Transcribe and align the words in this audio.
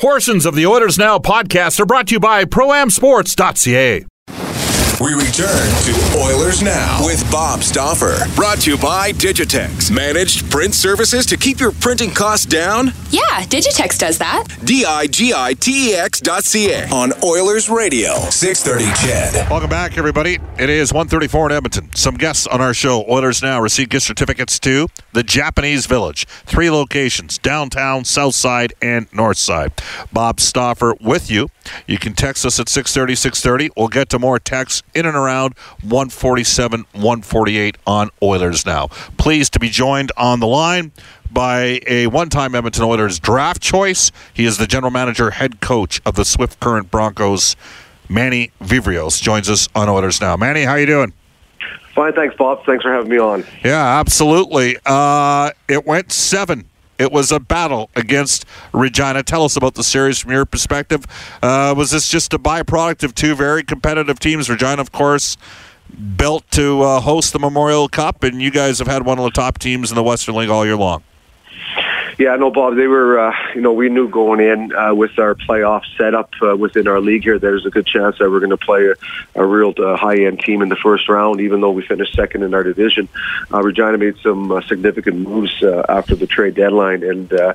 Portions 0.00 0.46
of 0.46 0.54
the 0.54 0.66
Oilers 0.66 0.96
Now 0.96 1.18
podcast 1.18 1.78
are 1.78 1.84
brought 1.84 2.06
to 2.08 2.14
you 2.14 2.20
by 2.20 2.44
ProAmSports.ca. 2.44 4.06
We 5.00 5.14
return 5.14 5.46
to 5.46 6.18
Oilers 6.18 6.60
Now 6.62 7.02
with 7.02 7.24
Bob 7.32 7.62
Stauffer. 7.62 8.18
Brought 8.36 8.58
to 8.58 8.72
you 8.72 8.76
by 8.76 9.12
Digitex. 9.12 9.90
Managed 9.90 10.50
print 10.50 10.74
services 10.74 11.24
to 11.24 11.38
keep 11.38 11.58
your 11.58 11.72
printing 11.72 12.10
costs 12.10 12.44
down? 12.44 12.88
Yeah, 13.08 13.22
Digitex 13.44 13.98
does 13.98 14.18
that. 14.18 14.44
D 14.62 14.84
I 14.84 15.06
G 15.06 15.32
I 15.34 15.54
T 15.54 15.92
E 15.92 15.94
X 15.94 16.20
dot 16.20 16.44
C 16.44 16.70
A 16.70 16.86
on 16.88 17.14
Oilers 17.24 17.70
Radio. 17.70 18.12
630 18.28 18.92
CHED. 19.06 19.50
Welcome 19.50 19.70
back, 19.70 19.96
everybody. 19.96 20.38
It 20.58 20.68
is 20.68 20.92
134 20.92 21.46
in 21.46 21.56
Edmonton. 21.56 21.88
Some 21.94 22.16
guests 22.16 22.46
on 22.46 22.60
our 22.60 22.74
show, 22.74 23.02
Oilers 23.08 23.40
Now, 23.40 23.58
receive 23.58 23.88
gift 23.88 24.04
certificates 24.04 24.58
to 24.58 24.88
the 25.14 25.22
Japanese 25.22 25.86
Village. 25.86 26.26
Three 26.44 26.68
locations, 26.68 27.38
downtown, 27.38 28.04
south 28.04 28.34
side, 28.34 28.74
and 28.82 29.06
north 29.14 29.38
side. 29.38 29.72
Bob 30.12 30.40
Stauffer 30.40 30.94
with 31.00 31.30
you. 31.30 31.48
You 31.86 31.98
can 31.98 32.14
text 32.14 32.44
us 32.44 32.58
at 32.60 32.68
630, 32.68 33.14
630. 33.14 33.70
We'll 33.76 33.88
get 33.88 34.08
to 34.10 34.18
more 34.18 34.38
texts 34.38 34.82
in 34.94 35.06
and 35.06 35.16
around 35.16 35.54
147, 35.82 36.86
148 36.92 37.76
on 37.86 38.10
Oilers 38.22 38.66
Now. 38.66 38.88
Pleased 39.16 39.52
to 39.54 39.58
be 39.58 39.68
joined 39.68 40.12
on 40.16 40.40
the 40.40 40.46
line 40.46 40.92
by 41.30 41.80
a 41.86 42.06
one-time 42.08 42.54
Edmonton 42.54 42.84
Oilers 42.84 43.18
draft 43.18 43.62
choice. 43.62 44.10
He 44.34 44.44
is 44.44 44.58
the 44.58 44.66
general 44.66 44.90
manager, 44.90 45.30
head 45.30 45.60
coach 45.60 46.00
of 46.04 46.14
the 46.14 46.24
Swift 46.24 46.60
Current 46.60 46.90
Broncos. 46.90 47.56
Manny 48.08 48.50
Viveiros 48.60 49.22
joins 49.22 49.48
us 49.48 49.68
on 49.74 49.88
Oilers 49.88 50.20
Now. 50.20 50.36
Manny, 50.36 50.62
how 50.64 50.74
you 50.74 50.86
doing? 50.86 51.12
Fine, 51.94 52.14
thanks, 52.14 52.36
Bob. 52.36 52.64
Thanks 52.64 52.82
for 52.82 52.92
having 52.92 53.10
me 53.10 53.18
on. 53.18 53.44
Yeah, 53.64 53.98
absolutely. 54.00 54.76
Uh, 54.86 55.50
it 55.68 55.86
went 55.86 56.12
seven. 56.12 56.69
It 57.00 57.10
was 57.10 57.32
a 57.32 57.40
battle 57.40 57.88
against 57.96 58.44
Regina. 58.74 59.22
Tell 59.22 59.44
us 59.44 59.56
about 59.56 59.74
the 59.74 59.82
series 59.82 60.18
from 60.18 60.32
your 60.32 60.44
perspective. 60.44 61.06
Uh, 61.42 61.72
was 61.74 61.92
this 61.92 62.10
just 62.10 62.34
a 62.34 62.38
byproduct 62.38 63.02
of 63.04 63.14
two 63.14 63.34
very 63.34 63.62
competitive 63.62 64.20
teams? 64.20 64.50
Regina, 64.50 64.82
of 64.82 64.92
course, 64.92 65.38
built 66.16 66.44
to 66.50 66.82
uh, 66.82 67.00
host 67.00 67.32
the 67.32 67.38
Memorial 67.38 67.88
Cup, 67.88 68.22
and 68.22 68.42
you 68.42 68.50
guys 68.50 68.78
have 68.80 68.86
had 68.86 69.06
one 69.06 69.18
of 69.18 69.24
the 69.24 69.30
top 69.30 69.58
teams 69.58 69.90
in 69.90 69.94
the 69.94 70.02
Western 70.02 70.34
League 70.34 70.50
all 70.50 70.66
year 70.66 70.76
long. 70.76 71.02
Yeah, 72.20 72.36
no, 72.36 72.50
Bob. 72.50 72.76
They 72.76 72.86
were, 72.86 73.18
uh, 73.18 73.34
you 73.54 73.62
know, 73.62 73.72
we 73.72 73.88
knew 73.88 74.06
going 74.06 74.40
in 74.40 74.74
uh, 74.76 74.94
with 74.94 75.18
our 75.18 75.34
playoff 75.34 75.84
setup 75.96 76.30
uh, 76.42 76.54
within 76.54 76.86
our 76.86 77.00
league 77.00 77.22
here, 77.22 77.38
there's 77.38 77.64
a 77.64 77.70
good 77.70 77.86
chance 77.86 78.18
that 78.18 78.30
we're 78.30 78.40
going 78.40 78.50
to 78.50 78.58
play 78.58 78.88
a, 78.88 79.42
a 79.42 79.46
real 79.46 79.72
uh, 79.78 79.96
high-end 79.96 80.38
team 80.40 80.60
in 80.60 80.68
the 80.68 80.76
first 80.76 81.08
round. 81.08 81.40
Even 81.40 81.62
though 81.62 81.70
we 81.70 81.80
finished 81.80 82.14
second 82.14 82.42
in 82.42 82.52
our 82.52 82.62
division, 82.62 83.08
uh, 83.50 83.62
Regina 83.62 83.96
made 83.96 84.18
some 84.18 84.52
uh, 84.52 84.60
significant 84.60 85.16
moves 85.16 85.62
uh, 85.62 85.86
after 85.88 86.14
the 86.14 86.26
trade 86.26 86.56
deadline, 86.56 87.02
and 87.02 87.32
uh, 87.32 87.54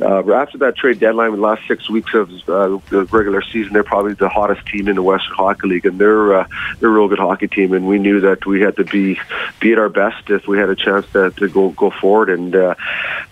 uh, 0.00 0.32
after 0.32 0.58
that 0.58 0.76
trade 0.76 1.00
deadline, 1.00 1.30
in 1.30 1.34
the 1.34 1.42
last 1.42 1.66
six 1.66 1.90
weeks 1.90 2.14
of 2.14 2.30
uh, 2.48 2.78
the 2.90 3.08
regular 3.10 3.42
season, 3.42 3.72
they're 3.72 3.82
probably 3.82 4.14
the 4.14 4.28
hottest 4.28 4.64
team 4.68 4.86
in 4.86 4.94
the 4.94 5.02
Western 5.02 5.34
Hockey 5.34 5.66
League, 5.66 5.86
and 5.86 5.98
they're 5.98 6.38
uh, 6.38 6.46
they're 6.78 6.90
a 6.90 6.92
real 6.92 7.08
good 7.08 7.18
hockey 7.18 7.48
team. 7.48 7.72
And 7.72 7.88
we 7.88 7.98
knew 7.98 8.20
that 8.20 8.46
we 8.46 8.60
had 8.60 8.76
to 8.76 8.84
be 8.84 9.18
be 9.58 9.72
at 9.72 9.80
our 9.80 9.88
best 9.88 10.30
if 10.30 10.46
we 10.46 10.56
had 10.56 10.68
a 10.68 10.76
chance 10.76 11.04
to, 11.14 11.32
to 11.32 11.48
go 11.48 11.70
go 11.70 11.90
forward. 11.90 12.30
And 12.30 12.54
uh, 12.54 12.76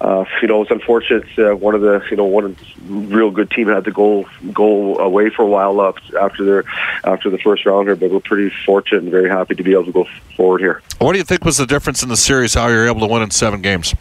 uh, 0.00 0.24
you 0.42 0.48
know, 0.48 0.64
unfortunate. 0.72 1.24
Uh, 1.38 1.54
one 1.54 1.74
of 1.74 1.80
the 1.80 2.04
you 2.10 2.16
know 2.16 2.24
one 2.24 2.56
real 2.86 3.30
good 3.30 3.50
team 3.50 3.68
had 3.68 3.84
to 3.84 3.92
go 3.92 4.28
go 4.52 4.96
away 4.98 5.30
for 5.30 5.42
a 5.42 5.46
while 5.46 5.78
up 5.80 5.98
after 6.20 6.44
their 6.44 6.64
after 7.04 7.30
the 7.30 7.38
first 7.38 7.64
rounder, 7.64 7.94
but 7.94 8.10
we're 8.10 8.20
pretty 8.20 8.54
fortunate 8.66 9.02
and 9.02 9.10
very 9.10 9.28
happy 9.28 9.54
to 9.54 9.62
be 9.62 9.72
able 9.72 9.84
to 9.84 9.92
go 9.92 10.06
forward 10.36 10.60
here. 10.60 10.82
What 10.98 11.12
do 11.12 11.18
you 11.18 11.24
think 11.24 11.44
was 11.44 11.58
the 11.58 11.66
difference 11.66 12.02
in 12.02 12.08
the 12.08 12.16
series? 12.16 12.54
How 12.54 12.66
you're 12.68 12.88
able 12.88 13.00
to 13.00 13.06
win 13.06 13.22
in 13.22 13.30
seven 13.30 13.62
games? 13.62 13.94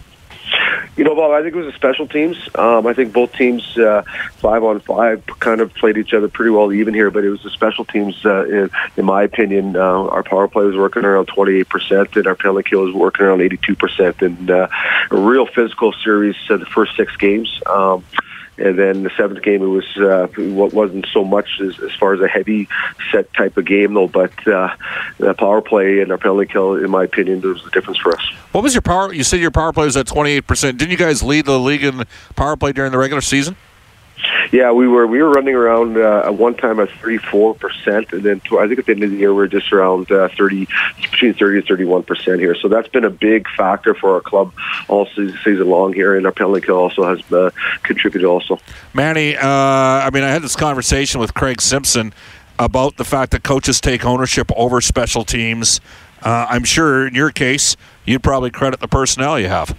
You 1.01 1.05
know, 1.05 1.15
Bob, 1.15 1.31
I 1.31 1.41
think 1.41 1.55
it 1.55 1.57
was 1.57 1.65
the 1.65 1.75
special 1.75 2.07
teams. 2.07 2.37
Um, 2.53 2.85
I 2.85 2.93
think 2.93 3.11
both 3.11 3.33
teams, 3.33 3.75
uh, 3.75 4.03
five 4.35 4.63
on 4.63 4.81
five, 4.81 5.25
kind 5.39 5.59
of 5.59 5.73
played 5.73 5.97
each 5.97 6.13
other 6.13 6.27
pretty 6.27 6.51
well 6.51 6.71
even 6.71 6.93
here, 6.93 7.09
but 7.09 7.23
it 7.23 7.31
was 7.31 7.41
the 7.41 7.49
special 7.49 7.85
teams, 7.85 8.23
uh, 8.23 8.45
in, 8.45 8.69
in 8.97 9.05
my 9.05 9.23
opinion. 9.23 9.75
Uh, 9.75 9.79
our 9.79 10.21
power 10.21 10.47
play 10.47 10.63
was 10.63 10.75
working 10.75 11.03
around 11.03 11.25
28%, 11.25 12.17
and 12.17 12.27
our 12.27 12.35
penalty 12.35 12.69
kill 12.69 12.83
was 12.83 12.93
working 12.93 13.25
around 13.25 13.39
82%. 13.39 14.21
And 14.21 14.51
uh, 14.51 14.67
a 15.09 15.15
real 15.17 15.47
physical 15.47 15.91
series 15.91 16.35
uh, 16.51 16.57
the 16.57 16.67
first 16.67 16.95
six 16.95 17.15
games. 17.17 17.49
Um, 17.65 18.05
and 18.61 18.77
then 18.77 19.03
the 19.03 19.11
seventh 19.17 19.41
game, 19.41 19.61
it 19.61 19.67
was 19.67 19.97
uh, 19.97 20.27
what 20.37 20.73
wasn't 20.73 21.07
so 21.11 21.23
much 21.23 21.59
as, 21.61 21.79
as 21.79 21.93
far 21.95 22.13
as 22.13 22.21
a 22.21 22.27
heavy 22.27 22.67
set 23.11 23.33
type 23.33 23.57
of 23.57 23.65
game, 23.65 23.93
though. 23.93 24.07
But 24.07 24.47
uh, 24.47 24.75
the 25.17 25.33
power 25.33 25.61
play 25.61 26.01
and 26.01 26.11
our 26.11 26.17
penalty 26.17 26.51
kill, 26.51 26.75
in 26.75 26.89
my 26.89 27.03
opinion, 27.03 27.41
there 27.41 27.51
was 27.51 27.63
the 27.63 27.71
difference 27.71 27.99
for 27.99 28.15
us. 28.15 28.33
What 28.51 28.63
was 28.63 28.73
your 28.73 28.81
power? 28.81 29.13
You 29.13 29.23
said 29.23 29.39
your 29.39 29.51
power 29.51 29.73
play 29.73 29.85
was 29.85 29.97
at 29.97 30.05
28%. 30.05 30.77
Didn't 30.77 30.91
you 30.91 30.97
guys 30.97 31.23
lead 31.23 31.45
the 31.45 31.59
league 31.59 31.83
in 31.83 32.03
power 32.35 32.55
play 32.55 32.71
during 32.71 32.91
the 32.91 32.97
regular 32.97 33.21
season? 33.21 33.55
Yeah, 34.51 34.73
we 34.73 34.85
were 34.85 35.07
we 35.07 35.21
were 35.21 35.31
running 35.31 35.55
around 35.55 35.97
uh, 35.97 36.23
at 36.25 36.35
one 36.35 36.55
time 36.55 36.81
at 36.81 36.89
thirty 36.89 37.17
four 37.17 37.55
percent, 37.55 38.11
and 38.11 38.21
then 38.21 38.41
I 38.51 38.67
think 38.67 38.79
at 38.79 38.85
the 38.85 38.91
end 38.91 39.03
of 39.03 39.11
the 39.11 39.15
year 39.15 39.33
we 39.33 39.43
are 39.43 39.47
just 39.47 39.71
around 39.71 40.11
uh, 40.11 40.27
thirty 40.37 40.67
between 41.01 41.33
thirty 41.35 41.59
and 41.59 41.67
thirty 41.67 41.85
one 41.85 42.03
percent 42.03 42.41
here. 42.41 42.53
So 42.55 42.67
that's 42.67 42.89
been 42.89 43.05
a 43.05 43.09
big 43.09 43.47
factor 43.55 43.93
for 43.93 44.15
our 44.15 44.21
club 44.21 44.53
all 44.89 45.05
season, 45.05 45.39
season 45.43 45.69
long 45.69 45.93
here, 45.93 46.17
and 46.17 46.25
our 46.25 46.33
penalty 46.33 46.61
kill 46.65 46.75
also 46.75 47.15
has 47.15 47.31
uh, 47.31 47.51
contributed 47.83 48.27
also. 48.27 48.59
Manny, 48.93 49.37
uh, 49.37 49.47
I 49.47 50.09
mean, 50.13 50.23
I 50.23 50.29
had 50.29 50.41
this 50.41 50.57
conversation 50.57 51.21
with 51.21 51.33
Craig 51.33 51.61
Simpson 51.61 52.13
about 52.59 52.97
the 52.97 53.05
fact 53.05 53.31
that 53.31 53.43
coaches 53.43 53.79
take 53.79 54.05
ownership 54.05 54.51
over 54.57 54.81
special 54.81 55.23
teams. 55.23 55.79
Uh, 56.21 56.45
I'm 56.49 56.65
sure 56.65 57.07
in 57.07 57.15
your 57.15 57.31
case, 57.31 57.77
you'd 58.05 58.21
probably 58.21 58.51
credit 58.51 58.81
the 58.81 58.87
personnel 58.89 59.39
you 59.39 59.47
have. 59.47 59.77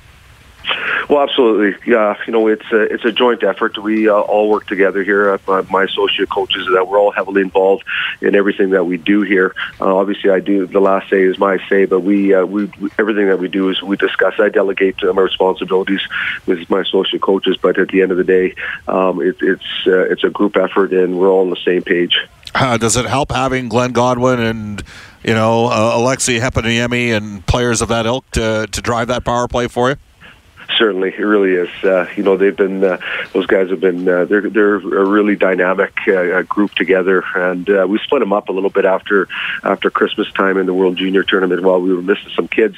Well, 1.08 1.22
absolutely. 1.22 1.76
Yeah, 1.86 2.16
you 2.26 2.32
know, 2.32 2.46
it's 2.48 2.64
a 2.72 2.82
it's 2.82 3.04
a 3.04 3.12
joint 3.12 3.42
effort. 3.42 3.76
We 3.76 4.08
uh, 4.08 4.14
all 4.14 4.48
work 4.48 4.66
together 4.66 5.02
here. 5.02 5.38
Uh, 5.46 5.62
my 5.70 5.84
associate 5.84 6.30
coaches 6.30 6.66
that 6.72 6.88
we're 6.88 6.98
all 6.98 7.10
heavily 7.10 7.42
involved 7.42 7.84
in 8.20 8.34
everything 8.34 8.70
that 8.70 8.84
we 8.84 8.96
do 8.96 9.22
here. 9.22 9.54
Uh, 9.80 9.96
obviously, 9.96 10.30
I 10.30 10.40
do 10.40 10.66
the 10.66 10.80
last 10.80 11.10
say 11.10 11.22
is 11.22 11.38
my 11.38 11.58
say, 11.68 11.84
but 11.84 12.00
we, 12.00 12.32
uh, 12.32 12.44
we 12.46 12.64
we 12.80 12.90
everything 12.98 13.26
that 13.28 13.38
we 13.38 13.48
do 13.48 13.68
is 13.68 13.82
we 13.82 13.96
discuss. 13.96 14.34
I 14.38 14.48
delegate 14.48 15.02
my 15.02 15.22
responsibilities 15.22 16.00
with 16.46 16.68
my 16.70 16.80
associate 16.80 17.22
coaches, 17.22 17.56
but 17.60 17.78
at 17.78 17.88
the 17.88 18.02
end 18.02 18.12
of 18.12 18.16
the 18.16 18.24
day, 18.24 18.54
um, 18.88 19.20
it, 19.20 19.36
it's 19.40 19.86
uh, 19.86 20.04
it's 20.10 20.24
a 20.24 20.30
group 20.30 20.56
effort, 20.56 20.92
and 20.92 21.18
we're 21.18 21.28
all 21.28 21.42
on 21.42 21.50
the 21.50 21.56
same 21.64 21.82
page. 21.82 22.16
Uh, 22.54 22.76
does 22.76 22.96
it 22.96 23.06
help 23.06 23.32
having 23.32 23.68
Glenn 23.68 23.92
Gawdin 23.92 24.40
and 24.40 24.82
you 25.24 25.34
know 25.34 25.68
Aleksi 25.68 26.38
Heponiemi 26.40 27.14
and 27.16 27.44
players 27.46 27.82
of 27.82 27.88
that 27.88 28.06
ilk 28.06 28.30
to 28.32 28.68
to 28.70 28.80
drive 28.80 29.08
that 29.08 29.24
power 29.24 29.48
play 29.48 29.68
for 29.68 29.90
you? 29.90 29.96
Certainly, 30.78 31.10
it 31.10 31.22
really 31.22 31.52
is. 31.54 31.84
Uh, 31.84 32.08
you 32.16 32.22
know, 32.22 32.36
they've 32.36 32.56
been 32.56 32.82
uh, 32.82 32.98
those 33.32 33.46
guys 33.46 33.70
have 33.70 33.80
been 33.80 34.08
uh, 34.08 34.24
they're 34.24 34.48
they're 34.48 34.76
a 34.76 35.08
really 35.08 35.36
dynamic 35.36 35.92
uh, 36.08 36.42
group 36.42 36.72
together, 36.74 37.24
and 37.34 37.68
uh, 37.68 37.86
we 37.88 37.98
split 37.98 38.20
them 38.20 38.32
up 38.32 38.48
a 38.48 38.52
little 38.52 38.70
bit 38.70 38.84
after 38.84 39.28
after 39.62 39.90
Christmas 39.90 40.30
time 40.32 40.56
in 40.56 40.66
the 40.66 40.74
World 40.74 40.96
Junior 40.96 41.22
Tournament. 41.22 41.62
While 41.62 41.80
we 41.80 41.94
were 41.94 42.02
missing 42.02 42.30
some 42.34 42.48
kids, 42.48 42.76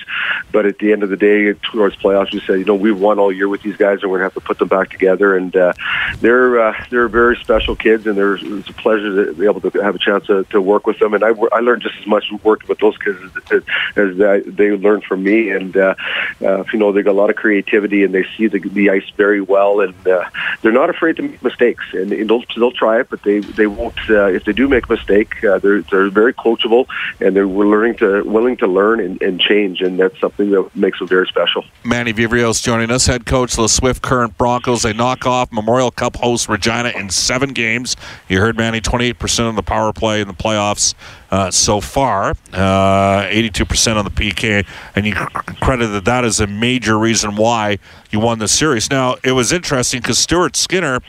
but 0.53 0.67
at 0.67 0.79
the 0.79 0.93
end 0.93 1.03
of 1.03 1.11
the 1.11 1.17
day, 1.17 1.53
towards 1.55 1.97
playoffs, 1.97 2.33
we 2.33 2.41
said, 2.41 2.59
you 2.59 2.65
know, 2.65 2.75
we've 2.75 2.99
won 2.99 3.19
all 3.19 3.33
year 3.33 3.49
with 3.49 3.63
these 3.63 3.77
guys, 3.77 4.03
and 4.03 4.11
we're 4.11 4.19
gonna 4.19 4.27
have 4.27 4.35
to 4.35 4.41
put 4.41 4.59
them 4.59 4.69
back 4.69 4.91
together. 4.91 5.37
And 5.37 5.55
uh, 5.55 5.73
they're 6.21 6.61
uh, 6.61 6.85
they're 6.91 7.09
very 7.09 7.37
special 7.37 7.77
kids, 7.77 8.07
and 8.07 8.19
it's 8.19 8.69
a 8.69 8.73
pleasure 8.75 9.27
to 9.27 9.33
be 9.35 9.45
able 9.47 9.61
to 9.61 9.71
have 9.81 9.95
a 9.95 9.99
chance 9.99 10.27
to, 10.27 10.45
to 10.45 10.61
work 10.61 10.87
with 10.87 10.99
them. 10.99 11.15
And 11.15 11.23
I 11.23 11.29
I 11.53 11.61
learned 11.61 11.83
just 11.83 11.97
as 12.01 12.07
much 12.07 12.25
working 12.43 12.69
with 12.69 12.79
those 12.79 12.97
kids 12.99 13.19
as, 13.23 13.63
as, 13.97 14.21
as 14.21 14.55
they 14.55 14.71
learned 14.71 15.05
from 15.05 15.23
me. 15.23 15.51
And 15.51 15.77
uh, 15.77 15.95
uh, 16.41 16.65
you 16.73 16.79
know, 16.79 16.93
they 16.93 17.03
got 17.03 17.13
a 17.13 17.21
lot 17.21 17.31
of 17.31 17.37
creativity, 17.37 17.84
and 17.93 18.15
they 18.15 18.25
see 18.37 18.47
the, 18.47 18.59
the 18.59 18.91
ice 18.91 19.09
very 19.17 19.41
well, 19.41 19.81
and 19.81 19.95
uh, 20.07 20.25
they're 20.63 20.73
not 20.73 20.91
afraid 20.91 21.17
to 21.17 21.23
make 21.23 21.43
mistakes. 21.43 21.85
And, 21.93 22.13
and 22.13 22.29
they'll 22.29 22.45
they'll 22.57 22.73
try 22.73 23.01
it, 23.01 23.11
but 23.11 23.23
they 23.23 23.41
they 23.41 23.67
won't. 23.67 23.99
Uh, 24.09 24.27
if 24.27 24.45
they 24.45 24.53
do 24.53 24.69
make 24.69 24.89
a 24.89 24.93
mistake, 24.93 25.45
uh, 25.45 25.59
they're 25.59 25.83
they're 25.83 26.11
very 26.11 26.35
coachable, 26.35 26.87
and 27.21 27.37
they're 27.37 27.47
learning 27.47 27.97
to 27.97 28.23
willing 28.25 28.57
to 28.59 28.67
learn 28.67 29.01
and, 29.01 29.21
and 29.23 29.41
change, 29.41 29.81
and 29.81 29.99
that's 29.99 30.19
something 30.21 30.51
that 30.51 30.75
makes 30.75 30.99
them 30.99 31.09
very 31.09 31.27
special. 31.27 31.65
Manny 31.85 32.13
Viveiros 32.13 32.63
joining 32.63 32.91
us, 32.91 33.07
head 33.07 33.27
coach 33.27 33.53
of 33.53 33.59
the 33.59 33.69
Swift 33.69 34.03
Current 34.03 34.37
Broncos. 34.39 34.83
They 34.83 34.93
knock 34.93 35.27
off 35.27 35.53
Memorial 35.53 35.91
Cup 35.91 36.17
host 36.17 36.49
Regina 36.49 36.91
in 36.91 37.11
seven 37.11 37.53
games. 37.53 37.97
You 38.29 38.41
heard 38.41 38.57
Manny, 38.57 38.81
28% 38.81 39.49
on 39.49 39.55
the 39.55 39.63
power 39.63 39.93
play 39.93 40.21
in 40.21 40.29
the 40.29 40.35
playoffs 40.35 40.95
uh, 41.35 41.51
so 41.51 41.81
far, 41.81 42.31
uh, 42.53 43.27
82% 43.27 43.97
on 43.97 44.05
the 44.05 44.11
PK, 44.11 44.65
and 44.95 45.05
you 45.05 45.15
credited 45.15 46.05
that 46.05 46.25
as 46.25 46.39
a 46.39 46.47
major 46.47 46.97
reason 46.97 47.35
why 47.35 47.79
you 48.13 48.21
won 48.21 48.39
the 48.39 48.47
series. 48.47 48.89
Now, 48.89 49.17
it 49.25 49.33
was 49.33 49.51
interesting 49.51 50.01
because 50.01 50.17
Stuart 50.17 50.55
Skinner, 50.55 51.01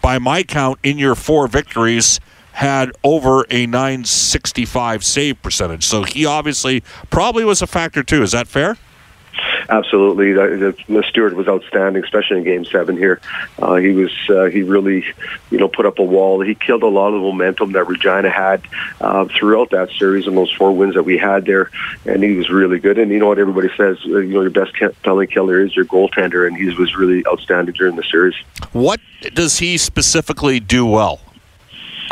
by 0.00 0.20
my 0.20 0.44
count, 0.44 0.78
in 0.84 0.98
your 0.98 1.16
four 1.16 1.48
victories, 1.48 2.20
had 2.52 2.92
over 3.02 3.44
a 3.50 3.66
965 3.66 5.02
save 5.02 5.42
percentage. 5.42 5.84
So 5.84 6.04
he 6.04 6.26
obviously 6.26 6.84
probably 7.10 7.44
was 7.44 7.60
a 7.60 7.66
factor 7.66 8.04
too. 8.04 8.22
Is 8.22 8.30
that 8.30 8.46
fair? 8.46 8.76
Absolutely, 9.68 10.32
the, 10.32 11.04
Stuart 11.08 11.34
was 11.34 11.48
outstanding, 11.48 12.02
especially 12.04 12.38
in 12.38 12.44
Game 12.44 12.64
Seven 12.64 12.96
here. 12.96 13.20
Uh, 13.58 13.76
he 13.76 13.90
was 13.90 14.10
uh, 14.28 14.44
he 14.44 14.62
really, 14.62 15.04
you 15.50 15.58
know, 15.58 15.68
put 15.68 15.86
up 15.86 15.98
a 15.98 16.02
wall. 16.02 16.40
He 16.40 16.54
killed 16.54 16.82
a 16.82 16.88
lot 16.88 17.08
of 17.08 17.14
the 17.14 17.20
momentum 17.20 17.72
that 17.72 17.84
Regina 17.84 18.30
had 18.30 18.62
uh, 19.00 19.26
throughout 19.26 19.70
that 19.70 19.90
series 19.92 20.26
and 20.26 20.36
those 20.36 20.52
four 20.52 20.72
wins 20.72 20.94
that 20.94 21.04
we 21.04 21.16
had 21.16 21.46
there. 21.46 21.70
And 22.04 22.22
he 22.22 22.36
was 22.36 22.50
really 22.50 22.78
good. 22.78 22.98
And 22.98 23.10
you 23.10 23.18
know 23.18 23.28
what 23.28 23.38
everybody 23.38 23.70
says, 23.76 23.98
uh, 24.06 24.18
you 24.18 24.34
know, 24.34 24.42
your 24.42 24.50
best 24.50 24.74
penalty 25.02 25.32
killer 25.32 25.60
is 25.60 25.74
your 25.74 25.84
goaltender, 25.84 26.46
and 26.46 26.56
he 26.56 26.66
was 26.74 26.96
really 26.96 27.24
outstanding 27.26 27.74
during 27.74 27.96
the 27.96 28.04
series. 28.04 28.34
What 28.72 29.00
does 29.34 29.58
he 29.58 29.78
specifically 29.78 30.60
do 30.60 30.86
well? 30.86 31.20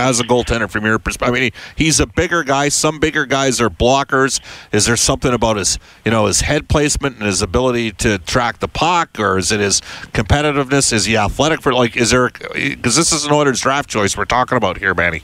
As 0.00 0.18
a 0.18 0.24
goaltender 0.24 0.68
from 0.68 0.84
your 0.84 0.98
perspective? 0.98 1.34
I 1.34 1.40
mean, 1.40 1.50
he's 1.76 2.00
a 2.00 2.06
bigger 2.06 2.42
guy. 2.42 2.68
Some 2.68 2.98
bigger 2.98 3.26
guys 3.26 3.60
are 3.60 3.70
blockers. 3.70 4.40
Is 4.72 4.86
there 4.86 4.96
something 4.96 5.32
about 5.32 5.56
his, 5.56 5.78
you 6.04 6.10
know, 6.10 6.26
his 6.26 6.40
head 6.40 6.68
placement 6.68 7.16
and 7.18 7.26
his 7.26 7.42
ability 7.42 7.92
to 7.92 8.18
track 8.18 8.58
the 8.58 8.68
puck, 8.68 9.18
or 9.18 9.38
is 9.38 9.52
it 9.52 9.60
his 9.60 9.80
competitiveness? 10.12 10.92
Is 10.92 11.04
he 11.04 11.16
athletic 11.16 11.60
for 11.60 11.72
like? 11.72 11.96
Is 11.96 12.10
there 12.10 12.30
because 12.54 12.96
this 12.96 13.12
is 13.12 13.24
an 13.26 13.32
Oilers 13.32 13.60
draft 13.60 13.88
choice 13.88 14.16
we're 14.16 14.24
talking 14.24 14.56
about 14.56 14.78
here, 14.78 14.94
Manny? 14.94 15.22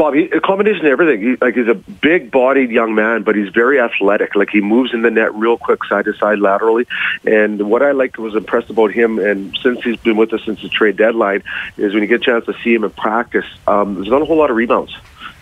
Bob, 0.00 0.14
he, 0.14 0.30
a 0.30 0.40
combination 0.40 0.86
of 0.86 0.92
everything. 0.92 1.20
He, 1.20 1.36
like 1.42 1.54
he's 1.54 1.68
a 1.68 1.74
big-bodied 1.74 2.70
young 2.70 2.94
man, 2.94 3.22
but 3.22 3.36
he's 3.36 3.50
very 3.50 3.78
athletic. 3.78 4.34
Like 4.34 4.48
he 4.48 4.62
moves 4.62 4.94
in 4.94 5.02
the 5.02 5.10
net 5.10 5.34
real 5.34 5.58
quick, 5.58 5.84
side 5.84 6.06
to 6.06 6.14
side, 6.14 6.38
laterally. 6.38 6.86
And 7.26 7.68
what 7.68 7.82
I 7.82 7.90
liked 7.90 8.16
was 8.16 8.34
impressed 8.34 8.70
about 8.70 8.92
him, 8.92 9.18
and 9.18 9.54
since 9.62 9.84
he's 9.84 9.98
been 9.98 10.16
with 10.16 10.32
us 10.32 10.40
since 10.46 10.62
the 10.62 10.70
trade 10.70 10.96
deadline, 10.96 11.42
is 11.76 11.92
when 11.92 12.02
you 12.02 12.08
get 12.08 12.22
a 12.22 12.24
chance 12.24 12.46
to 12.46 12.54
see 12.64 12.72
him 12.72 12.84
in 12.84 12.90
practice. 12.92 13.44
Um, 13.66 13.96
there's 13.96 14.08
not 14.08 14.22
a 14.22 14.24
whole 14.24 14.38
lot 14.38 14.50
of 14.50 14.56
rebounds 14.56 14.96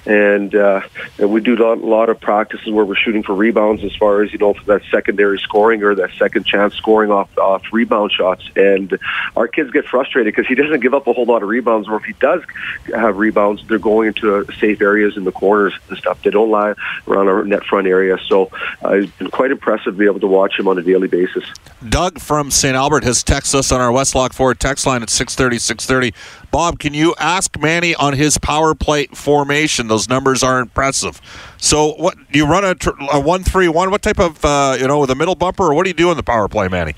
and 0.09 0.55
uh, 0.55 0.81
and 1.19 1.31
we 1.31 1.43
do 1.43 1.55
a 1.63 1.75
lot 1.75 2.09
of 2.09 2.19
practices 2.19 2.71
where 2.71 2.85
we're 2.85 2.97
shooting 2.97 3.23
for 3.23 3.35
rebounds 3.35 3.85
as 3.85 3.95
far 3.95 4.23
as 4.23 4.33
you 4.33 4.39
know 4.39 4.55
that 4.65 4.81
secondary 4.91 5.39
scoring 5.39 5.83
or 5.83 5.95
that 5.95 6.11
second 6.19 6.47
chance 6.47 6.75
scoring 6.75 7.11
off 7.11 7.29
off 7.37 7.63
rebound 7.73 8.11
shots. 8.11 8.49
And 8.57 8.99
our 9.37 9.47
kids 9.47 9.71
get 9.71 9.85
frustrated 9.85 10.35
because 10.35 10.49
he 10.49 10.55
doesn't 10.55 10.81
give 10.81 10.95
up 10.95 11.07
a 11.07 11.13
whole 11.13 11.27
lot 11.27 11.43
of 11.43 11.49
rebounds, 11.51 11.89
or 11.89 11.97
if 11.97 12.05
he 12.05 12.15
does 12.15 12.43
have 12.95 13.19
rebounds, 13.19 13.63
they're 13.69 13.79
going 13.79 14.09
into 14.09 14.47
safe 14.59 14.81
areas 14.81 15.19
in 15.19 15.25
the 15.25 15.33
corners 15.33 15.75
and 15.91 15.99
stuff. 15.99 16.23
They 16.23 16.31
don't 16.31 16.51
lie 16.51 16.73
around 17.07 17.29
our 17.29 17.45
net 17.45 17.65
front 17.65 17.87
area. 17.87 18.17
So 18.27 18.51
uh, 18.83 18.95
it's 18.95 19.13
been 19.19 19.31
quite 19.31 19.51
impressive 19.51 19.93
to 19.93 19.99
be 19.99 20.07
able 20.07 20.21
to 20.21 20.27
watch 20.27 20.59
him 20.59 20.69
on 20.69 20.79
a 20.79 20.83
daily 20.83 21.09
basis. 21.09 21.45
Doug 21.87 22.19
from 22.19 22.51
St. 22.51 22.75
Albert 22.75 23.05
has 23.05 23.23
texted 23.23 23.57
us 23.57 23.71
on 23.71 23.81
our 23.81 23.91
Westlock 23.91 24.33
Ford 24.33 24.59
text 24.59 24.87
line 24.87 25.03
at 25.03 25.11
630, 25.11 25.59
630. 25.59 26.15
Bob, 26.51 26.79
can 26.79 26.95
you 26.95 27.15
ask 27.19 27.59
Manny 27.61 27.95
on 27.95 28.15
his 28.15 28.39
power 28.39 28.75
play 28.75 29.07
formation? 29.09 29.87
Numbers 30.07 30.43
are 30.43 30.61
impressive. 30.61 31.23
So, 31.57 31.95
what 31.95 32.19
you 32.31 32.47
run 32.47 32.63
a, 32.65 32.77
a 33.11 33.19
one 33.19 33.43
three 33.43 33.69
one? 33.69 33.91
What 33.91 34.03
type 34.03 34.21
of 34.21 34.45
uh, 34.45 34.77
you 34.79 34.87
know 34.87 34.99
with 34.99 35.11
a 35.11 35.15
middle 35.15 35.35
bumper, 35.35 35.65
or 35.65 35.75
what 35.75 35.85
do 35.85 35.91
you 35.91 35.95
do 35.95 36.11
in 36.11 36.19
the 36.19 36.23
power 36.23 36.47
play, 36.47 36.69
Manny? 36.69 36.95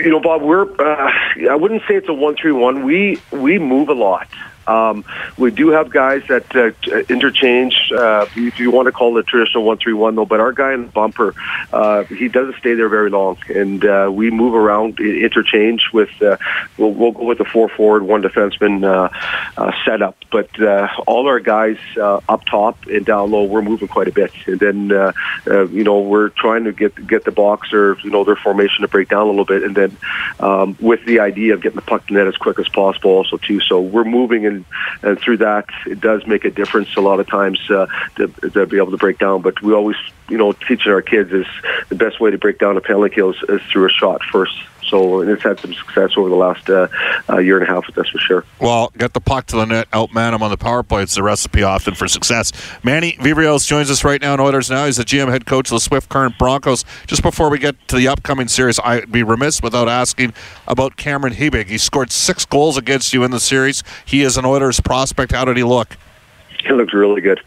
You 0.00 0.10
know, 0.10 0.20
Bob, 0.20 0.42
we're 0.42 0.64
uh, 0.80 1.12
I 1.48 1.54
wouldn't 1.54 1.82
say 1.88 1.94
it's 1.94 2.08
a 2.08 2.12
one 2.12 2.34
three 2.34 2.52
one. 2.52 2.84
We 2.84 3.20
we 3.30 3.60
move 3.60 3.88
a 3.88 3.94
lot. 3.94 4.26
Um, 4.68 5.04
we 5.38 5.50
do 5.50 5.70
have 5.70 5.90
guys 5.90 6.22
that 6.28 6.54
uh, 6.54 6.98
interchange, 7.08 7.90
uh, 7.90 8.26
if 8.36 8.60
you 8.60 8.70
want 8.70 8.86
to 8.86 8.92
call 8.92 9.16
it 9.18 9.26
traditional 9.26 9.64
one-three-one, 9.64 10.14
though. 10.14 10.26
But 10.26 10.40
our 10.40 10.52
guy 10.52 10.74
in 10.74 10.82
the 10.82 10.92
bumper, 10.92 11.34
uh, 11.72 12.04
he 12.04 12.28
doesn't 12.28 12.56
stay 12.58 12.74
there 12.74 12.88
very 12.88 13.10
long, 13.10 13.38
and 13.48 13.84
uh, 13.84 14.10
we 14.12 14.30
move 14.30 14.54
around, 14.54 15.00
interchange 15.00 15.88
with. 15.92 16.10
Uh, 16.22 16.36
we'll, 16.76 16.92
we'll 16.92 17.12
go 17.12 17.24
with 17.24 17.38
the 17.38 17.44
four 17.44 17.68
forward, 17.68 18.02
one 18.02 18.22
defenseman 18.22 18.84
uh, 18.84 19.08
uh, 19.56 19.72
setup. 19.84 20.16
But 20.30 20.60
uh, 20.60 20.88
all 21.06 21.26
our 21.26 21.40
guys 21.40 21.78
uh, 21.96 22.20
up 22.28 22.44
top 22.44 22.86
and 22.86 23.06
down 23.06 23.30
low, 23.30 23.44
we're 23.44 23.62
moving 23.62 23.88
quite 23.88 24.08
a 24.08 24.12
bit, 24.12 24.32
and 24.46 24.60
then 24.60 24.92
uh, 24.92 25.12
uh, 25.46 25.66
you 25.68 25.84
know 25.84 26.00
we're 26.00 26.28
trying 26.28 26.64
to 26.64 26.72
get 26.72 26.94
get 27.06 27.24
the 27.24 27.32
boxer, 27.32 27.96
you 28.02 28.10
know, 28.10 28.24
their 28.24 28.36
formation 28.36 28.82
to 28.82 28.88
break 28.88 29.08
down 29.08 29.22
a 29.22 29.30
little 29.30 29.46
bit, 29.46 29.62
and 29.62 29.74
then 29.74 29.96
um, 30.40 30.76
with 30.80 31.04
the 31.06 31.20
idea 31.20 31.54
of 31.54 31.62
getting 31.62 31.76
the 31.76 31.82
puck 31.82 32.06
to 32.06 32.12
net 32.12 32.26
as 32.26 32.36
quick 32.36 32.58
as 32.58 32.68
possible, 32.68 33.12
also 33.12 33.38
too. 33.38 33.60
So 33.60 33.80
we're 33.80 34.04
moving 34.04 34.44
in 34.44 34.57
and 35.02 35.18
through 35.18 35.38
that, 35.38 35.66
it 35.86 36.00
does 36.00 36.26
make 36.26 36.44
a 36.44 36.50
difference 36.50 36.96
a 36.96 37.00
lot 37.00 37.20
of 37.20 37.26
times 37.26 37.60
uh, 37.70 37.86
to, 38.16 38.28
to 38.50 38.66
be 38.66 38.76
able 38.78 38.90
to 38.90 38.96
break 38.96 39.18
down. 39.18 39.42
But 39.42 39.62
we 39.62 39.72
always, 39.72 39.96
you 40.28 40.36
know, 40.36 40.52
teaching 40.52 40.92
our 40.92 41.02
kids 41.02 41.32
is 41.32 41.46
the 41.88 41.94
best 41.94 42.20
way 42.20 42.30
to 42.30 42.38
break 42.38 42.58
down 42.58 42.76
a 42.76 42.80
penalty 42.80 43.14
kill 43.14 43.30
is, 43.30 43.42
is 43.48 43.60
through 43.70 43.86
a 43.86 43.90
shot 43.90 44.22
first. 44.30 44.54
So 44.88 45.20
and 45.20 45.30
it's 45.30 45.42
had 45.42 45.60
some 45.60 45.74
success 45.74 46.12
over 46.16 46.28
the 46.28 46.34
last 46.34 46.68
uh, 46.70 46.88
uh, 47.28 47.38
year 47.38 47.58
and 47.58 47.68
a 47.68 47.72
half 47.72 47.86
us 47.96 48.08
for 48.08 48.18
sure. 48.18 48.44
Well, 48.60 48.90
get 48.96 49.12
the 49.12 49.20
puck 49.20 49.46
to 49.46 49.56
the 49.56 49.66
net, 49.66 49.90
outman 49.90 50.34
him 50.34 50.42
on 50.42 50.50
the 50.50 50.56
power 50.56 50.82
play. 50.82 51.02
It's 51.02 51.14
the 51.14 51.22
recipe 51.22 51.62
often 51.62 51.94
for 51.94 52.08
success. 52.08 52.52
Manny 52.82 53.12
Viveiros 53.14 53.66
joins 53.66 53.90
us 53.90 54.02
right 54.04 54.20
now 54.20 54.34
in 54.34 54.40
Oilers 54.40 54.70
Now. 54.70 54.86
He's 54.86 54.96
the 54.96 55.04
GM 55.04 55.28
head 55.28 55.46
coach 55.46 55.68
of 55.68 55.76
the 55.76 55.80
Swift 55.80 56.08
Current 56.08 56.38
Broncos. 56.38 56.84
Just 57.06 57.22
before 57.22 57.50
we 57.50 57.58
get 57.58 57.76
to 57.88 57.96
the 57.96 58.08
upcoming 58.08 58.48
series, 58.48 58.78
I'd 58.80 59.12
be 59.12 59.22
remiss 59.22 59.62
without 59.62 59.88
asking 59.88 60.32
about 60.66 60.96
Cameron 60.96 61.34
Hebig. 61.34 61.66
He 61.66 61.78
scored 61.78 62.10
six 62.10 62.44
goals 62.44 62.76
against 62.76 63.12
you 63.12 63.24
in 63.24 63.30
the 63.30 63.40
series. 63.40 63.82
He 64.04 64.22
is 64.22 64.36
an 64.36 64.44
Oilers 64.46 64.80
prospect. 64.80 65.32
How 65.32 65.44
did 65.44 65.56
he 65.56 65.64
look? 65.64 65.96
He 66.62 66.72
looked 66.72 66.92
really 66.92 67.20
good. 67.20 67.40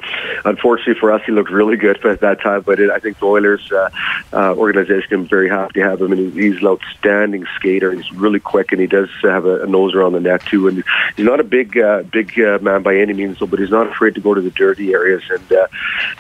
Unfortunately 0.45 0.99
for 0.99 1.11
us, 1.11 1.21
he 1.25 1.31
looked 1.31 1.51
really 1.51 1.77
good 1.77 2.03
at 2.05 2.21
that 2.21 2.41
time. 2.41 2.61
But 2.61 2.79
it, 2.79 2.89
I 2.89 2.99
think 2.99 3.19
the 3.19 3.25
Oilers 3.25 3.71
uh, 3.71 3.89
uh, 4.33 4.55
organization 4.55 5.23
is 5.23 5.29
very 5.29 5.49
happy 5.49 5.79
to 5.79 5.83
have 5.83 6.01
him, 6.01 6.11
and 6.11 6.33
he's 6.33 6.57
an 6.57 6.67
outstanding 6.67 7.45
skater. 7.55 7.91
He's 7.91 8.11
really 8.13 8.39
quick, 8.39 8.71
and 8.71 8.81
he 8.81 8.87
does 8.87 9.09
have 9.21 9.45
a, 9.45 9.63
a 9.63 9.67
nose 9.67 9.93
around 9.93 10.13
the 10.13 10.19
net 10.19 10.45
too. 10.45 10.67
And 10.67 10.83
he's 11.15 11.25
not 11.25 11.39
a 11.39 11.43
big, 11.43 11.77
uh, 11.77 12.03
big 12.03 12.39
uh, 12.39 12.59
man 12.61 12.83
by 12.83 12.97
any 12.97 13.13
means, 13.13 13.39
but 13.39 13.59
he's 13.59 13.69
not 13.69 13.87
afraid 13.87 14.15
to 14.15 14.21
go 14.21 14.33
to 14.33 14.41
the 14.41 14.51
dirty 14.51 14.93
areas. 14.93 15.23
And 15.29 15.51
uh, 15.51 15.67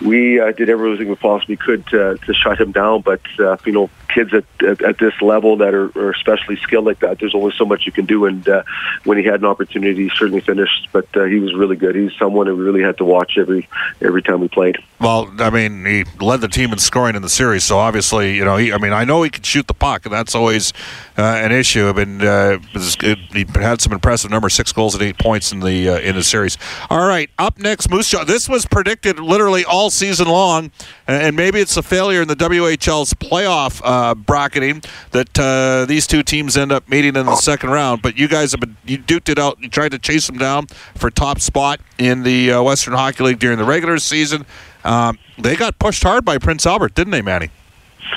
we 0.01 0.39
uh, 0.39 0.51
did 0.51 0.69
everything 0.69 1.09
we 1.09 1.15
possibly 1.15 1.57
could 1.57 1.85
to, 1.87 2.17
to 2.17 2.33
shut 2.33 2.59
him 2.59 2.71
down. 2.71 3.01
But 3.01 3.21
uh, 3.39 3.57
you 3.65 3.71
know, 3.71 3.89
kids 4.13 4.33
at, 4.33 4.45
at, 4.63 4.81
at 4.81 4.97
this 4.99 5.13
level 5.21 5.57
that 5.57 5.73
are, 5.73 5.97
are 5.97 6.11
especially 6.11 6.57
skilled 6.57 6.85
like 6.85 6.99
that, 6.99 7.19
there's 7.19 7.35
only 7.35 7.53
so 7.57 7.65
much 7.65 7.85
you 7.85 7.91
can 7.91 8.05
do. 8.05 8.25
And 8.25 8.47
uh, 8.47 8.63
when 9.03 9.17
he 9.17 9.23
had 9.23 9.39
an 9.39 9.45
opportunity, 9.45 10.03
he 10.03 10.11
certainly 10.15 10.41
finished. 10.41 10.89
But 10.91 11.07
uh, 11.15 11.23
he 11.23 11.39
was 11.39 11.53
really 11.53 11.75
good. 11.75 11.95
He's 11.95 12.11
someone 12.19 12.47
who 12.47 12.55
really 12.55 12.80
had 12.81 12.97
to 12.97 13.05
watch 13.05 13.37
every 13.37 13.67
every 14.01 14.21
time 14.21 14.41
we 14.41 14.47
played. 14.47 14.77
Well, 14.99 15.33
I 15.39 15.49
mean, 15.49 15.83
he 15.83 16.03
led 16.19 16.41
the 16.41 16.47
team 16.47 16.71
in 16.71 16.77
scoring 16.77 17.15
in 17.15 17.23
the 17.23 17.29
series, 17.29 17.63
so 17.63 17.79
obviously, 17.79 18.35
you 18.35 18.45
know, 18.45 18.57
he, 18.57 18.71
I 18.71 18.77
mean, 18.77 18.93
I 18.93 19.03
know 19.03 19.23
he 19.23 19.31
can 19.31 19.41
shoot 19.41 19.65
the 19.65 19.73
puck, 19.73 20.05
and 20.05 20.13
that's 20.13 20.35
always 20.35 20.73
uh, 21.17 21.23
an 21.23 21.51
issue. 21.51 21.87
I 21.87 21.93
mean, 21.93 22.21
uh, 22.21 22.59
it, 22.75 23.17
he 23.33 23.45
had 23.59 23.81
some 23.81 23.93
impressive 23.93 24.29
numbers, 24.29 24.53
six 24.53 24.71
goals 24.71 24.93
and 24.93 25.03
eight 25.03 25.17
points 25.17 25.51
in 25.51 25.61
the 25.61 25.89
uh, 25.89 25.99
in 25.99 26.15
the 26.15 26.23
series. 26.23 26.57
All 26.91 27.07
right, 27.07 27.31
up 27.39 27.57
next, 27.57 27.89
Moose 27.89 28.09
Jaw. 28.09 28.23
This 28.23 28.47
was 28.47 28.67
predicted 28.67 29.19
literally 29.19 29.65
all 29.65 29.89
season 29.89 30.27
long, 30.27 30.71
and 31.07 31.35
maybe 31.35 31.59
it's 31.59 31.75
a 31.77 31.83
failure 31.83 32.21
in 32.21 32.27
the 32.27 32.35
WHL's 32.35 33.15
playoff 33.15 33.81
uh, 33.83 34.13
bracketing 34.13 34.83
that 35.11 35.39
uh, 35.39 35.85
these 35.85 36.05
two 36.05 36.21
teams 36.21 36.55
end 36.57 36.71
up 36.71 36.87
meeting 36.87 37.15
in 37.15 37.25
the 37.25 37.35
second 37.37 37.71
round. 37.71 38.03
But 38.03 38.17
you 38.19 38.27
guys 38.27 38.51
have 38.51 38.61
been 38.61 38.77
you 38.85 38.99
duked 38.99 39.29
it 39.29 39.39
out. 39.39 39.57
You 39.61 39.69
tried 39.69 39.93
to 39.93 39.99
chase 39.99 40.27
them 40.27 40.37
down 40.37 40.67
for 40.95 41.09
top 41.09 41.39
spot 41.39 41.79
in 41.97 42.21
the 42.21 42.51
uh, 42.51 42.61
Western 42.71 42.93
Hockey 42.93 43.21
League 43.25 43.39
during 43.39 43.57
the 43.57 43.65
regular 43.65 43.97
season. 43.97 44.45
Um, 44.85 45.19
they 45.37 45.57
got 45.57 45.77
pushed 45.77 46.03
hard 46.03 46.23
by 46.23 46.37
Prince 46.37 46.65
Albert, 46.65 46.95
didn't 46.95 47.11
they, 47.11 47.21
Manny? 47.21 47.49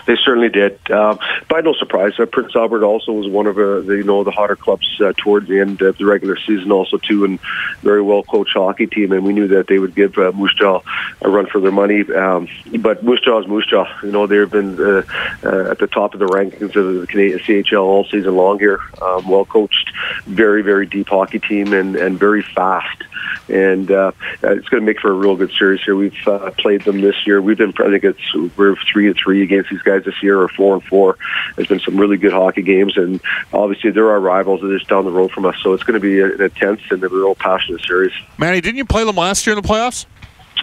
They 0.07 0.17
certainly 0.17 0.49
did. 0.49 0.79
Uh, 0.91 1.17
by 1.49 1.61
no 1.61 1.73
surprise, 1.73 2.13
uh, 2.19 2.27
Prince 2.27 2.55
Albert 2.55 2.85
also 2.85 3.13
was 3.13 3.29
one 3.29 3.47
of 3.47 3.57
uh, 3.57 3.81
the 3.81 3.97
you 3.97 4.05
know 4.05 4.23
the 4.23 4.31
hotter 4.31 4.57
clubs 4.57 5.01
uh, 5.01 5.13
towards 5.17 5.49
the 5.49 5.61
end 5.61 5.83
of 5.83 5.97
the 5.99 6.05
regular 6.05 6.37
season, 6.37 6.73
also 6.73 6.99
too, 6.99 7.25
and 7.25 7.41
very 7.83 8.03
well 8.03 8.23
coached 8.23 8.55
hockey 8.55 8.87
team. 8.87 9.13
And 9.13 9.25
we 9.25 9.33
knew 9.33 9.49
that 9.49 9.67
they 9.67 9.79
would 9.79 9.95
give 9.95 10.19
uh, 10.19 10.33
Moose 10.33 10.55
Jaw 10.55 10.81
a 11.23 11.29
run 11.29 11.47
for 11.47 11.61
their 11.61 11.73
money. 11.73 12.03
Um, 12.13 12.49
but 12.81 13.03
Moose 13.03 13.21
Jaw 13.21 13.41
is 13.41 13.47
Moose 13.47 13.67
Jaw. 13.67 13.87
You 14.03 14.13
know 14.13 14.27
they've 14.27 14.51
been 14.51 14.79
uh, 14.81 15.03
uh, 15.45 15.71
at 15.71 15.79
the 15.79 15.87
top 15.87 16.15
of 16.15 16.21
the 16.21 16.27
rankings 16.27 16.77
of 16.77 17.01
the 17.01 17.07
Canadian 17.07 17.39
CHL 17.39 17.83
all 17.83 18.05
season 18.05 18.37
long 18.37 18.59
here. 18.59 18.81
Um, 19.01 19.29
well 19.29 19.45
coached, 19.45 19.91
very 20.27 20.63
very 20.63 20.87
deep 20.87 21.09
hockey 21.09 21.39
team, 21.39 21.73
and 21.73 21.97
and 21.97 22.19
very 22.19 22.43
fast 22.43 23.04
and 23.49 23.91
uh, 23.91 24.13
it's 24.43 24.69
going 24.69 24.83
to 24.83 24.87
make 24.87 25.01
for 25.01 25.11
a 25.11 25.15
real 25.15 25.37
good 25.37 25.53
series 25.59 25.83
here. 25.83 25.97
We've 25.97 26.17
uh, 26.27 26.51
played 26.53 26.83
them 26.83 27.01
this 27.01 27.27
year. 27.27 27.43
We've 27.43 27.59
been, 27.59 27.75
I 27.79 27.91
think 27.91 28.05
it's 28.05 28.57
we're 28.57 28.77
three 28.93 29.09
and 29.09 29.17
three 29.17 29.43
against 29.43 29.71
these 29.71 29.83
guys 29.83 30.05
this 30.05 30.23
year, 30.23 30.41
or 30.41 30.49
four 30.49 30.75
and 30.75 30.85
four. 30.85 31.19
There's 31.57 31.69
been 31.69 31.81
some 31.81 31.97
really 31.97 32.17
good 32.17 32.33
hockey 32.33 32.63
games, 32.63 32.97
and 32.97 33.21
obviously 33.53 33.91
they're 33.91 34.11
our 34.11 34.21
rivals. 34.21 34.61
They're 34.61 34.77
just 34.77 34.89
down 34.89 35.05
the 35.05 35.11
road 35.13 35.33
from 35.33 35.45
us, 35.47 35.57
so 35.63 35.73
it's 35.73 35.83
going 35.83 36.01
to 36.01 36.01
be 36.01 36.21
an 36.21 36.41
intense 36.41 36.81
and 36.91 37.03
a 37.03 37.09
real 37.09 37.35
passionate 37.35 37.83
series. 37.83 38.13
Manny, 38.39 38.61
didn't 38.61 38.79
you 38.79 38.85
play 38.85 39.05
them 39.05 39.17
last 39.17 39.47
year 39.47 39.57
in 39.57 39.63
the 39.63 39.69
playoffs? 39.69 40.07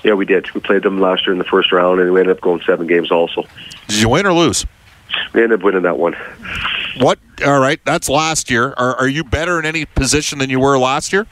Yeah, 0.03 0.13
we 0.13 0.25
did. 0.25 0.51
We 0.53 0.61
played 0.61 0.83
them 0.83 0.99
last 0.99 1.25
year 1.25 1.33
in 1.33 1.37
the 1.37 1.45
first 1.45 1.71
round, 1.71 1.99
and 1.99 2.11
we 2.11 2.19
ended 2.19 2.35
up 2.35 2.41
going 2.41 2.61
seven 2.65 2.87
games 2.87 3.11
also. 3.11 3.43
Did 3.87 4.01
you 4.01 4.09
win 4.09 4.25
or 4.25 4.33
lose? 4.33 4.65
We 5.33 5.43
ended 5.43 5.59
up 5.59 5.65
winning 5.65 5.83
that 5.83 5.97
one. 5.97 6.15
What? 6.99 7.19
All 7.45 7.59
right, 7.59 7.79
that's 7.85 8.09
last 8.09 8.49
year. 8.49 8.73
Are, 8.77 8.95
are 8.95 9.07
you 9.07 9.23
better 9.23 9.59
in 9.59 9.65
any 9.65 9.85
position 9.85 10.39
than 10.39 10.49
you 10.49 10.59
were 10.59 10.77
last 10.77 11.13
year? 11.13 11.27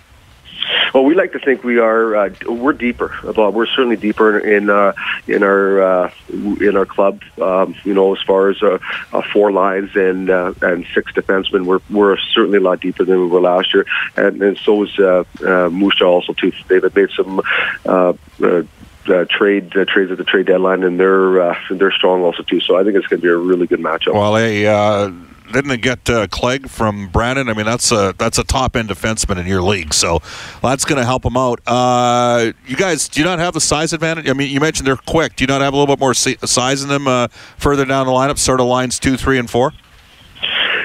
Well, 0.94 1.04
we 1.06 1.16
like 1.16 1.34
to 1.34 1.40
think 1.40 1.64
we 1.64 1.80
are. 1.80 2.16
Uh, 2.16 2.30
we're 2.48 2.74
deeper. 2.74 3.14
Bob. 3.36 3.54
We're 3.54 3.68
certainly 3.68 3.96
deeper 3.96 4.40
in 4.40 4.70
uh, 4.70 4.94
in 5.28 5.44
our 5.44 5.82
uh, 5.82 6.12
in 6.30 6.76
our 6.76 6.86
club. 6.86 7.22
Um, 7.42 7.76
you 7.84 7.94
know, 7.94 8.16
as 8.16 8.22
far 8.24 8.50
as 8.50 8.62
uh, 8.62 8.80
uh, 9.14 9.22
four 9.34 9.52
lines 9.52 9.92
and 9.96 10.30
uh, 10.30 10.54
and 10.62 10.86
six 10.94 11.12
defensemen, 11.14 11.66
we're 11.66 11.82
we're 11.90 12.18
certainly 12.34 12.58
a 12.58 12.62
lot 12.62 12.82
deeper 12.82 13.06
than 13.06 13.20
we 13.20 13.28
were 13.28 13.42
last 13.42 13.74
year. 13.74 13.86
And, 14.16 14.42
and 14.42 14.58
so 14.58 14.84
is 14.84 14.98
uh, 15.00 15.24
uh, 15.46 15.70
Moose 15.70 16.02
also 16.02 16.34
too. 16.34 16.52
They've 16.68 16.96
made 16.96 17.10
some. 17.12 17.42
Uh, 17.86 18.14
uh, 18.42 18.64
uh, 19.08 19.26
trade 19.30 19.76
uh, 19.76 19.86
trades 19.86 20.12
at 20.12 20.18
the 20.18 20.24
trade 20.24 20.46
deadline, 20.46 20.84
and 20.84 21.00
they're 21.00 21.42
uh, 21.42 21.56
they're 21.72 21.92
strong 21.92 22.22
also 22.22 22.44
too. 22.44 22.60
So 22.60 22.78
I 22.78 22.84
think 22.84 22.96
it's 22.96 23.08
going 23.08 23.22
to 23.22 23.26
be 23.26 23.32
a 23.32 23.36
really 23.36 23.66
good 23.66 23.80
matchup. 23.80 24.14
Well, 24.14 24.34
they 24.34 24.68
uh, 24.68 25.12
didn't 25.52 25.82
get 25.82 26.10
uh, 26.10 26.28
Clague 26.28 26.70
from 26.70 27.08
Brandon? 27.08 27.50
I 27.50 27.54
mean, 27.54 27.66
that's 27.66 27.92
a 27.92 28.14
that's 28.18 28.38
a 28.38 28.44
top 28.44 28.76
end 28.76 28.90
defenseman 28.90 29.38
in 29.38 29.48
your 29.48 29.62
league, 29.62 29.94
so 29.94 30.22
that's 30.62 30.86
going 30.86 31.00
to 31.00 31.06
help 31.06 31.26
him 31.26 31.38
out. 31.38 31.60
Uh, 31.66 32.52
you 32.68 32.76
guys, 32.76 33.08
do 33.08 33.20
you 33.20 33.26
not 33.26 33.40
have 33.40 33.54
the 33.54 33.62
size 33.62 33.94
advantage? 33.94 34.30
I 34.30 34.34
mean, 34.34 34.52
you 34.52 34.60
mentioned 34.60 34.88
they're 34.88 34.96
quick. 34.96 35.36
Do 35.36 35.44
you 35.44 35.48
not 35.48 35.62
have 35.62 35.74
a 35.74 35.78
little 35.78 35.96
bit 35.96 36.00
more 36.00 36.14
size 36.14 36.84
in 36.84 36.90
them 36.90 37.08
uh, 37.08 37.28
further 37.58 37.86
down 37.86 38.06
the 38.06 38.12
lineup, 38.12 38.38
sort 38.38 38.60
of 38.60 38.68
lines 38.68 39.00
two, 39.00 39.18
three, 39.18 39.38
and 39.38 39.50
four? 39.50 39.74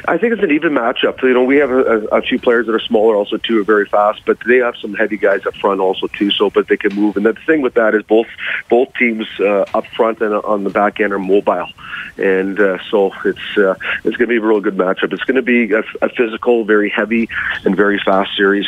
I 0.07 0.19
think 0.19 0.35
it's 0.35 0.43
an 0.43 0.51
even 0.51 0.73
matchup. 0.73 1.23
You 1.23 1.35
know, 1.35 1.45
we 1.45 1.57
have 1.57 1.71
a, 1.71 2.07
a 2.09 2.23
few 2.23 2.39
players 2.39 2.67
that 2.67 2.75
are 2.75 2.81
smaller, 2.81 3.17
also 3.17 3.37
too, 3.37 3.61
are 3.61 3.65
very 3.65 3.87
fast, 3.87 4.23
but 4.27 4.39
they 4.47 4.59
have 4.59 4.77
some 4.77 4.95
heavy 4.95 5.17
guys 5.17 5.47
up 5.47 5.55
front 5.57 5.81
also 5.81 6.07
too. 6.09 6.31
So, 6.31 6.51
but 6.51 6.69
they 6.69 6.77
can 6.77 6.95
move. 6.95 7.17
And 7.17 7.27
the 7.27 7.35
thing 7.47 7.63
with 7.63 7.75
that 7.75 7.95
is 7.95 8.03
both 8.03 8.27
both 8.69 8.93
teams 8.95 9.27
uh, 9.41 9.65
up 9.75 9.87
front 9.89 10.21
and 10.21 10.35
on 10.35 10.65
the 10.65 10.71
back 10.71 11.01
end 11.01 11.13
are 11.13 11.19
mobile, 11.19 11.69
and 12.17 12.59
uh, 12.61 12.79
so 12.91 13.13
it's 13.25 13.57
uh, 13.57 13.75
it's 14.05 14.17
going 14.17 14.19
to 14.19 14.27
be 14.27 14.37
a 14.37 14.41
real 14.41 14.61
good 14.61 14.77
matchup. 14.77 15.13
It's 15.13 15.25
going 15.25 15.37
to 15.37 15.43
be 15.43 15.73
a, 15.73 15.83
a 16.03 16.09
physical, 16.11 16.65
very 16.65 16.91
heavy, 16.91 17.29
and 17.65 17.77
very 17.77 18.01
fast 18.05 18.37
series. 18.37 18.67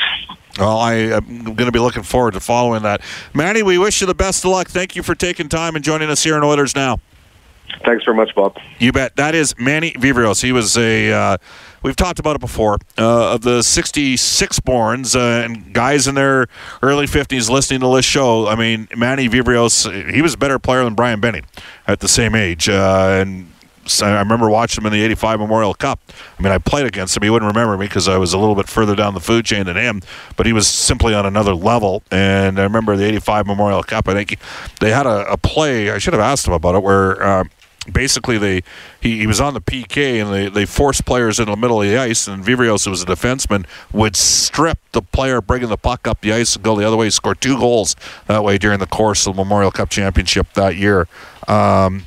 Well, 0.59 0.79
I 0.79 0.95
am 0.95 1.45
going 1.45 1.67
to 1.67 1.73
be 1.73 1.79
looking 1.79 2.03
forward 2.03 2.33
to 2.33 2.41
following 2.41 2.83
that. 2.85 3.03
Manny, 3.35 3.63
we 3.63 3.77
wish 3.77 4.01
you 4.01 4.07
the 4.07 4.15
best 4.15 4.45
of 4.45 4.51
luck. 4.53 4.69
Thank 4.69 4.97
you 4.97 5.03
for 5.03 5.15
taking 5.15 5.49
time 5.49 5.77
and 5.77 5.85
joining 5.85 6.09
us 6.09 6.25
here 6.25 6.37
in 6.37 6.43
Oilers 6.43 6.75
Now. 6.75 6.99
Thanks 7.85 8.05
very 8.05 8.17
much, 8.17 8.35
Bob. 8.35 8.57
You 8.79 8.93
bet. 8.93 9.17
That 9.17 9.35
is 9.35 9.55
Manny 9.59 9.93
Viveiros. 9.93 10.43
He 10.43 10.53
was 10.53 10.77
a. 10.77 11.13
Uh, 11.13 11.37
we've 11.83 11.97
talked 11.97 12.19
about 12.19 12.37
it 12.37 12.41
before. 12.41 12.79
Uh, 12.99 13.35
of 13.35 13.43
the 13.43 13.63
'66 13.63 14.61
borns 14.61 15.15
uh, 15.15 15.45
and 15.45 15.73
guys 15.73 16.09
in 16.09 16.15
their 16.15 16.47
early 16.83 17.07
50s 17.07 17.51
listening 17.51 17.81
to 17.81 17.95
this 17.95 18.05
show, 18.05 18.49
I 18.49 18.55
mean, 18.57 18.89
Manny 18.97 19.29
Viveiros, 19.29 20.13
he 20.13 20.23
was 20.23 20.35
a 20.35 20.39
better 20.39 20.59
player 20.59 20.85
than 20.85 20.95
Brian 20.95 21.21
Benning 21.21 21.45
at 21.87 22.01
the 22.01 22.09
same 22.09 22.35
age, 22.35 22.69
uh, 22.69 23.19
and. 23.21 23.53
I 24.03 24.19
remember 24.19 24.51
watching 24.51 24.83
him 24.83 24.87
in 24.87 24.93
the 24.93 25.05
85 25.05 25.39
Memorial 25.39 25.73
Cup. 25.73 26.01
I 26.37 26.43
mean, 26.43 26.53
I 26.53 26.59
played 26.59 26.87
against 26.87 27.17
him. 27.17 27.23
He 27.23 27.31
wouldn't 27.31 27.49
remember 27.49 27.79
me 27.79 27.87
because 27.87 28.09
I 28.09 28.19
was 28.19 28.33
a 28.33 28.39
little 28.39 28.57
bit 28.57 28.69
further 28.69 28.97
down 28.97 29.15
the 29.15 29.21
food 29.21 29.45
chain 29.45 29.67
than 29.67 29.77
him, 29.77 30.03
but 30.37 30.45
he 30.45 30.53
was 30.53 30.67
simply 30.67 31.15
on 31.15 31.25
another 31.25 31.55
level. 31.55 32.03
And 32.11 32.59
I 32.59 32.65
remember 32.65 32.97
the 32.97 33.05
85 33.05 33.47
Memorial 33.47 33.85
Cup. 33.85 34.09
I 34.09 34.15
think 34.15 34.41
they 34.81 34.91
had 34.91 35.07
a, 35.07 35.31
a 35.31 35.37
play, 35.37 35.93
I 35.93 35.99
should 35.99 36.15
have 36.15 36.21
asked 36.21 36.49
him 36.49 36.53
about 36.53 36.75
it, 36.75 36.83
where 36.83 37.23
uh, 37.23 37.45
basically 37.93 38.39
they 38.39 38.63
he, 39.01 39.19
he 39.19 39.27
was 39.27 39.41
on 39.41 39.55
the 39.55 39.61
PK 39.61 40.23
and 40.23 40.33
they, 40.33 40.49
they 40.49 40.67
forced 40.67 41.05
players 41.05 41.39
in 41.39 41.47
the 41.47 41.57
middle 41.57 41.83
of 41.83 41.89
the 41.89 41.97
ice 41.97 42.27
and 42.27 42.45
Viveiros 42.45 42.85
who 42.85 42.91
was 42.91 43.03
a 43.03 43.07
defenseman 43.07 43.67
would 43.93 44.17
strip 44.17 44.79
the 44.93 45.03
player 45.03 45.41
bringing 45.41 45.69
the 45.69 45.77
puck 45.77 46.07
up 46.07 46.21
the 46.21 46.33
ice 46.33 46.57
and 46.57 46.65
go 46.65 46.77
the 46.77 46.87
other 46.87 46.97
way 46.97 47.11
score 47.11 47.35
two 47.35 47.59
goals 47.59 47.97
that 48.27 48.43
way 48.43 48.59
during 48.59 48.79
the 48.79 48.87
course 48.87 49.27
of 49.27 49.37
the 49.37 49.43
Memorial 49.43 49.71
Cup 49.71 49.89
championship 49.89 50.53
that 50.55 50.77
year. 50.77 51.07
Um, 51.49 52.07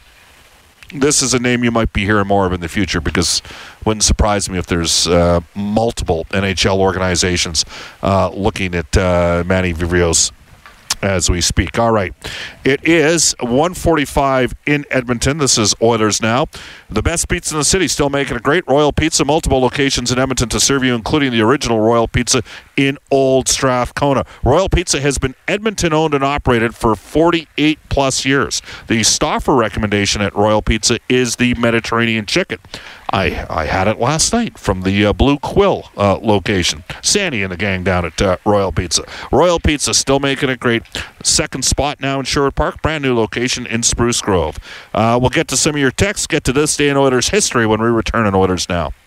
this 0.93 1.21
is 1.21 1.33
a 1.33 1.39
name 1.39 1.63
you 1.63 1.71
might 1.71 1.93
be 1.93 2.03
hearing 2.03 2.27
more 2.27 2.47
of 2.47 2.53
in 2.53 2.61
the 2.61 2.67
future 2.67 2.99
because 2.99 3.41
wouldn't 3.85 4.03
surprise 4.03 4.49
me 4.49 4.57
if 4.57 4.65
there's 4.65 5.07
uh, 5.07 5.39
multiple 5.55 6.25
NHL 6.31 6.77
organizations 6.77 7.63
uh, 8.01 8.29
looking 8.29 8.73
at 8.73 8.97
uh, 8.97 9.43
Manny 9.45 9.73
Viveiros 9.73 10.31
as 11.01 11.29
we 11.29 11.41
speak. 11.41 11.77
All 11.79 11.91
right. 11.91 12.13
It 12.63 12.87
is 12.87 13.35
145 13.39 14.53
in 14.65 14.85
Edmonton. 14.89 15.37
This 15.37 15.57
is 15.57 15.75
Oilers 15.81 16.21
Now. 16.21 16.47
The 16.89 17.01
best 17.01 17.27
pizza 17.27 17.55
in 17.55 17.59
the 17.59 17.65
city, 17.65 17.87
still 17.87 18.09
making 18.09 18.37
a 18.37 18.39
great 18.39 18.63
Royal 18.67 18.91
Pizza. 18.91 19.25
Multiple 19.25 19.59
locations 19.59 20.11
in 20.11 20.19
Edmonton 20.19 20.49
to 20.49 20.59
serve 20.59 20.83
you, 20.83 20.95
including 20.95 21.31
the 21.31 21.41
original 21.41 21.79
Royal 21.79 22.07
Pizza 22.07 22.41
in 22.79 22.97
Old 23.11 23.49
Strathcona. 23.49 24.25
Royal 24.41 24.69
Pizza 24.69 25.01
has 25.01 25.17
been 25.17 25.35
Edmonton 25.49 25.91
owned 25.91 26.13
and 26.13 26.23
operated 26.23 26.73
for 26.73 26.95
48 26.95 27.77
plus 27.89 28.23
years. 28.23 28.61
The 28.87 29.03
Stauffer 29.03 29.53
recommendation 29.53 30.21
at 30.21 30.33
Royal 30.33 30.61
Pizza 30.61 30.97
is 31.09 31.35
the 31.35 31.55
Mediterranean 31.55 32.25
chicken. 32.25 32.59
I, 33.11 33.45
I 33.49 33.65
had 33.65 33.89
it 33.89 33.99
last 33.99 34.31
night 34.31 34.57
from 34.57 34.83
the 34.83 35.07
uh, 35.07 35.11
Blue 35.11 35.37
Quill 35.39 35.89
uh, 35.97 36.19
location. 36.21 36.85
Sandy 37.01 37.43
and 37.43 37.51
the 37.51 37.57
gang 37.57 37.83
down 37.83 38.05
at 38.05 38.21
uh, 38.21 38.37
Royal 38.45 38.71
Pizza. 38.71 39.03
Royal 39.29 39.59
Pizza 39.59 39.93
still 39.93 40.21
making 40.21 40.47
it 40.47 40.61
great. 40.61 40.83
Second 41.21 41.65
spot 41.65 41.99
now 41.99 42.17
in 42.19 42.23
Sherwood 42.23 42.55
Park, 42.55 42.81
brand 42.81 43.01
new 43.01 43.13
location 43.13 43.67
in 43.67 43.83
Spruce 43.83 44.21
Grove. 44.21 44.57
Uh, 44.93 45.17
we'll 45.19 45.31
get 45.31 45.49
to 45.49 45.57
some 45.57 45.75
of 45.75 45.81
your 45.81 45.91
texts, 45.91 46.27
get 46.27 46.45
to 46.45 46.53
this 46.53 46.77
day 46.77 46.87
in 46.87 46.95
Oilers 46.95 47.27
history 47.27 47.65
when 47.65 47.81
we 47.81 47.89
return 47.89 48.25
in 48.25 48.33
Oilers 48.33 48.69
Now. 48.69 48.93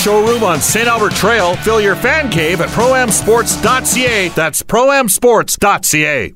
showroom 0.00 0.42
on 0.42 0.60
St. 0.60 0.88
Albert 0.88 1.12
Trail. 1.12 1.54
Fill 1.56 1.80
your 1.80 1.94
fan 1.94 2.30
cave 2.30 2.60
at 2.60 2.68
proamsports.ca. 2.70 4.28
That's 4.30 4.62
proamsports.ca. 4.62 6.34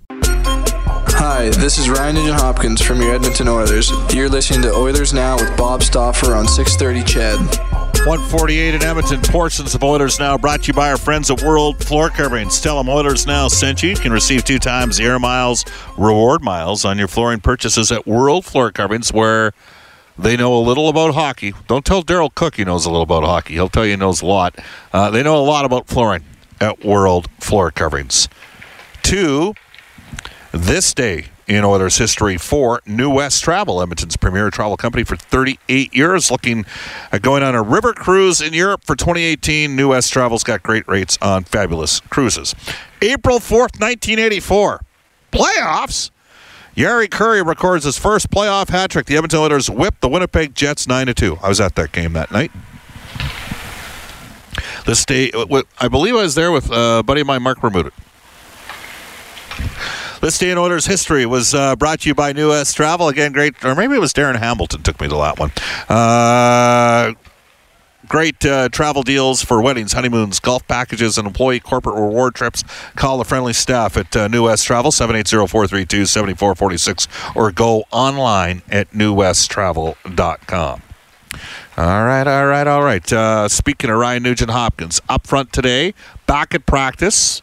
Hi, 1.17 1.49
this 1.49 1.79
is 1.79 1.89
Ryan 1.89 2.17
Nugent 2.17 2.41
Hopkins 2.41 2.83
from 2.83 3.01
your 3.01 3.15
Edmonton 3.15 3.49
Oilers. 3.49 3.91
You're 4.13 4.29
listening 4.29 4.61
to 4.63 4.75
Oilers 4.75 5.15
Now 5.15 5.37
with 5.37 5.57
Bob 5.57 5.83
Stauffer 5.83 6.35
on 6.35 6.47
630 6.47 7.03
CHED. 7.11 7.85
148 8.07 8.75
in 8.75 8.83
Edmonton. 8.83 9.23
Portions 9.23 9.75
of 9.75 9.83
Oilers 9.83 10.19
Now 10.19 10.37
brought 10.37 10.65
to 10.65 10.67
you 10.67 10.73
by 10.75 10.91
our 10.91 10.99
friends 10.99 11.31
at 11.31 11.43
World 11.43 11.83
Floor 11.83 12.11
Coverings. 12.11 12.61
Tell 12.61 12.77
them 12.77 12.91
Oilers 12.91 13.27
Now 13.27 13.49
sent 13.49 13.83
you. 13.83 13.89
You 13.89 13.97
can 13.97 14.13
receive 14.13 14.45
two 14.45 14.59
times 14.59 14.99
the 14.99 15.05
air 15.05 15.19
miles, 15.19 15.65
reward 15.97 16.43
miles 16.43 16.85
on 16.85 16.99
your 16.99 17.09
flooring 17.09 17.41
purchases 17.41 17.91
at 17.91 18.07
World 18.07 18.45
Floor 18.45 18.71
Coverings, 18.71 19.11
where 19.11 19.53
they 20.19 20.37
know 20.37 20.55
a 20.55 20.61
little 20.61 20.89
about 20.89 21.15
hockey. 21.15 21.55
Don't 21.67 21.85
tell 21.85 22.03
Daryl 22.03 22.35
Cook 22.35 22.57
he 22.57 22.65
knows 22.65 22.87
a 22.87 22.91
little 22.91 23.03
about 23.03 23.25
hockey. 23.25 23.55
He'll 23.55 23.69
tell 23.69 23.85
you 23.85 23.93
he 23.93 23.97
knows 23.97 24.23
a 24.23 24.27
lot. 24.27 24.59
Uh, 24.93 25.11
they 25.11 25.23
know 25.23 25.37
a 25.37 25.43
lot 25.43 25.65
about 25.65 25.87
flooring 25.89 26.25
at 26.61 26.85
World 26.85 27.29
Floor 27.41 27.71
Coverings. 27.71 28.29
Two, 29.03 29.55
this 30.53 30.95
day 30.95 31.27
in 31.47 31.65
Oilers 31.65 31.99
history 31.99 32.39
for 32.39 32.81
New 32.87 33.11
West 33.11 33.45
Travel, 33.45 33.83
Edmonton's 33.83 34.17
premier 34.17 34.51
travel 34.51 34.77
company 34.77 35.05
for 35.05 35.17
38 35.17 35.95
years, 35.95 36.31
looking 36.31 36.65
at 37.13 37.23
going 37.23 37.43
on 37.43 37.55
a 37.55 37.63
river 37.63 37.93
cruise 37.93 38.41
in 38.41 38.55
Europe 38.55 38.83
for 38.85 38.97
2018. 38.97 39.77
New 39.77 39.91
West 39.91 40.13
Travel's 40.13 40.45
got 40.45 40.63
great 40.63 40.87
rates 40.89 41.19
on 41.21 41.45
fabulous 41.45 42.01
cruises. 42.01 42.55
April 43.03 43.39
4th, 43.39 43.79
1984. 43.81 44.81
Playoffs? 45.33 46.11
Jari 46.77 47.09
Kurri 47.09 47.45
records 47.45 47.85
his 47.85 47.99
first 47.99 48.31
playoff 48.31 48.69
hat 48.69 48.91
trick. 48.91 49.07
The 49.07 49.17
Edmonton 49.17 49.39
Oilers 49.39 49.71
whipped 49.71 50.01
the 50.01 50.09
Winnipeg 50.09 50.55
Jets 50.55 50.89
9 50.89 51.15
2. 51.15 51.39
I 51.43 51.49
was 51.49 51.61
at 51.61 51.77
that 51.77 51.93
game 51.93 52.13
that 52.15 52.33
night. 52.33 52.51
The 54.85 54.95
state, 54.95 55.35
I 55.81 55.89
believe 55.89 56.15
I 56.15 56.23
was 56.23 56.35
there 56.35 56.53
with 56.53 56.71
uh, 56.71 56.99
a 56.99 57.03
buddy 57.03 57.23
of 57.23 57.27
mine, 57.27 57.43
Mark 57.43 57.61
Bermuda. 57.61 57.91
This 60.21 60.39
day 60.39 60.51
in 60.51 60.59
Oilers 60.59 60.87
history 60.87 61.27
was 61.27 61.55
uh, 61.55 61.77
brought 61.77 62.01
to 62.01 62.09
you 62.09 62.15
by 62.15 62.33
New 62.33 62.49
West 62.49 62.77
Travel. 62.77 63.09
Again, 63.09 63.33
great, 63.33 63.63
or 63.65 63.75
maybe 63.75 63.95
it 63.95 64.01
was 64.01 64.13
Darren 64.13 64.39
Hamilton 64.39 64.83
took 64.83 65.01
me 65.01 65.09
to 65.09 65.15
that 65.17 65.39
one. 65.39 65.53
Uh, 65.89 67.13
Great 68.09 68.45
uh, 68.45 68.69
travel 68.69 69.03
deals 69.03 69.43
for 69.43 69.63
weddings, 69.63 69.93
honeymoons, 69.93 70.41
golf 70.41 70.67
packages, 70.69 71.17
and 71.17 71.27
employee 71.27 71.61
corporate 71.61 71.97
reward 71.97 72.35
trips. 72.35 72.63
Call 72.97 73.19
the 73.19 73.25
friendly 73.25 73.53
staff 73.53 73.97
at 73.97 74.17
uh, 74.17 74.29
New 74.29 74.45
West 74.45 74.67
Travel, 74.67 74.91
780-432-7446, 74.91 77.37
or 77.37 77.51
go 77.51 77.85
online 77.91 78.63
at 78.69 78.91
newwesttravel.com. 78.91 80.83
All 81.77 82.05
right, 82.05 82.27
all 82.27 82.47
right, 82.47 82.67
all 82.67 82.83
right. 82.83 83.13
Uh, 83.13 83.49
speaking 83.49 83.91
of 83.91 83.97
Ryan 83.97 84.23
Nugent 84.23 84.51
Hopkins, 84.51 85.01
up 85.09 85.27
front 85.27 85.53
today, 85.53 85.95
back 86.27 86.55
at 86.55 86.67
practice. 86.67 87.43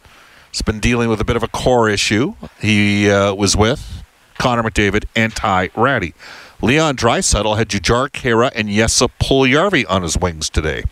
He's 0.52 0.62
been 0.62 0.80
dealing 0.80 1.10
with 1.10 1.20
a 1.20 1.26
bit 1.26 1.36
of 1.36 1.44
a 1.44 1.48
core 1.48 1.90
issue. 1.90 2.36
He 2.60 3.10
uh, 3.10 3.34
was 3.34 3.58
with 3.58 4.04
Connor 4.38 4.64
McDavid 4.64 5.06
and 5.16 5.36
Ty 5.36 5.72
Rattie. 5.76 6.14
Leon 6.62 6.96
Draisaitl 6.96 7.58
had 7.58 7.70
Jujhar 7.70 8.10
Khaira 8.10 8.52
and 8.54 8.70
Jesse 8.70 9.08
Puljujarvi 9.20 9.84
on 9.90 10.04
his 10.04 10.18
wings 10.18 10.50
today. 10.50 10.84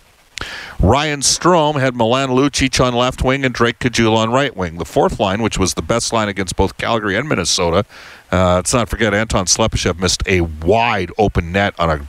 Ryan 0.80 1.20
Strome 1.20 1.80
had 1.80 1.96
Milan 1.96 2.30
Lucic 2.30 2.84
on 2.84 2.94
left 2.94 3.24
wing 3.24 3.46
and 3.46 3.54
Drake 3.54 3.80
Caggiula 3.80 4.18
on 4.18 4.32
right 4.32 4.56
wing. 4.56 4.78
The 4.78 4.86
fourth 4.86 5.20
line, 5.20 5.44
which 5.44 5.60
was 5.60 5.76
the 5.76 5.82
best 5.82 6.12
line 6.12 6.28
against 6.28 6.56
both 6.56 6.78
Calgary 6.78 7.16
and 7.16 7.30
Minnesota, 7.30 7.86
uh, 8.32 8.56
let's 8.56 8.74
not 8.74 8.90
forget 8.90 9.14
Anton 9.14 9.46
Slepyshev 9.46 10.00
missed 10.00 10.24
a 10.26 10.42
wide 10.42 11.12
open 11.18 11.52
net 11.52 11.76
on 11.78 11.90
a 11.90 12.08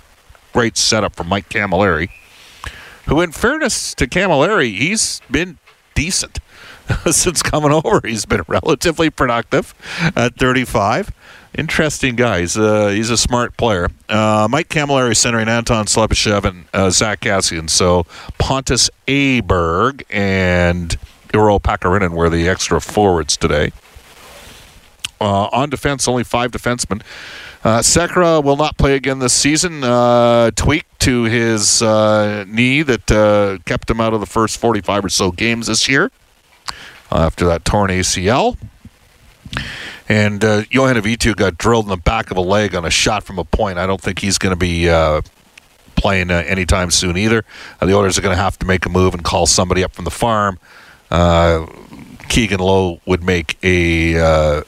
great 0.53 0.77
setup 0.77 1.17
from 1.17 1.29
Mike 1.29 1.49
Cammalleri, 1.49 2.11
who, 3.07 3.21
in 3.21 3.33
fairness 3.33 3.95
to 3.95 4.07
Cammalleri, 4.07 4.75
he's 4.75 5.21
been 5.31 5.59
decent 5.95 6.39
since 7.11 7.43
coming 7.43 7.73
over. 7.73 8.01
He's 8.07 8.25
been 8.25 8.45
relatively 8.49 9.11
productive 9.11 9.75
at 10.17 10.37
35 10.37 11.11
interesting 11.55 12.17
guy. 12.17 12.41
He's, 12.41 12.57
uh, 12.57 12.89
he's 12.89 13.11
a 13.11 13.17
smart 13.17 13.57
player. 13.57 13.89
Uh, 14.09 14.49
Mike 14.51 14.69
Cammalleri 14.69 15.17
centering 15.17 15.49
Anton 15.49 15.87
Slepyshev 15.87 16.45
and 16.45 16.65
uh, 16.73 16.91
Zach 16.91 17.21
Kassian. 17.21 17.69
So 17.69 18.05
Pontus 18.39 18.91
Aberg 19.07 20.03
and 20.11 20.97
Iiro 21.29 21.61
Pakarinen 21.61 22.11
were 22.11 22.29
the 22.29 22.49
extra 22.49 22.81
forwards 22.81 23.37
today. 23.37 23.73
Uh, 25.21 25.49
on 25.53 25.69
defense, 25.69 26.09
only 26.09 26.25
five 26.25 26.51
defensemen. 26.51 27.03
Uh, 27.63 27.81
Sekera 27.81 28.43
will 28.43 28.57
not 28.57 28.79
play 28.79 28.95
again 28.95 29.19
this 29.19 29.35
season. 29.35 29.85
Uh, 29.85 30.51
tweak 30.53 30.87
to 31.01 31.25
his 31.25 31.83
uh, 31.83 32.45
knee 32.49 32.83
that 32.83 33.11
uh, 33.11 33.59
kept 33.67 33.91
him 33.91 34.01
out 34.01 34.15
of 34.15 34.21
the 34.21 34.27
first 34.27 34.57
45 34.57 35.05
or 35.05 35.09
so 35.11 35.31
games 35.31 35.67
this 35.67 35.87
year 35.87 36.11
after 37.13 37.45
that 37.47 37.67
torn 37.67 37.91
ACL. 37.91 38.57
And 40.11 40.45
uh, 40.45 40.63
Yohann 40.63 41.01
Auvitu 41.01 41.37
got 41.37 41.57
drilled 41.57 41.85
in 41.85 41.91
the 41.91 41.97
back 41.97 42.33
of 42.33 42.37
a 42.37 42.41
leg 42.41 42.75
on 42.75 42.85
a 42.85 42.91
shot 42.91 43.23
from 43.23 43.39
a 43.39 43.45
point. 43.45 43.79
I 43.79 43.87
don't 43.87 44.01
think 44.01 44.19
he's 44.19 44.39
going 44.39 44.51
to 44.51 44.59
be 44.59 44.91
uh, 44.91 45.23
playing 45.95 46.33
uh, 46.33 46.43
anytime 46.49 46.91
soon 46.91 47.17
either. 47.17 47.45
Uh, 47.81 47.87
the 47.87 47.95
Oilers 47.95 48.19
are 48.19 48.21
going 48.21 48.37
to 48.37 48.43
have 48.43 48.59
to 48.59 48.67
make 48.67 48.85
a 48.85 48.89
move 48.89 49.15
and 49.15 49.23
call 49.23 49.47
somebody 49.47 49.85
up 49.85 49.93
from 49.93 50.05
the 50.05 50.11
farm. 50.11 50.59
Uh, 51.13 51.65
Keegan 52.29 52.59
Lowe 52.59 53.01
would 53.07 53.23
make 53.23 53.57
a 53.63 54.19
uh, 54.19 54.63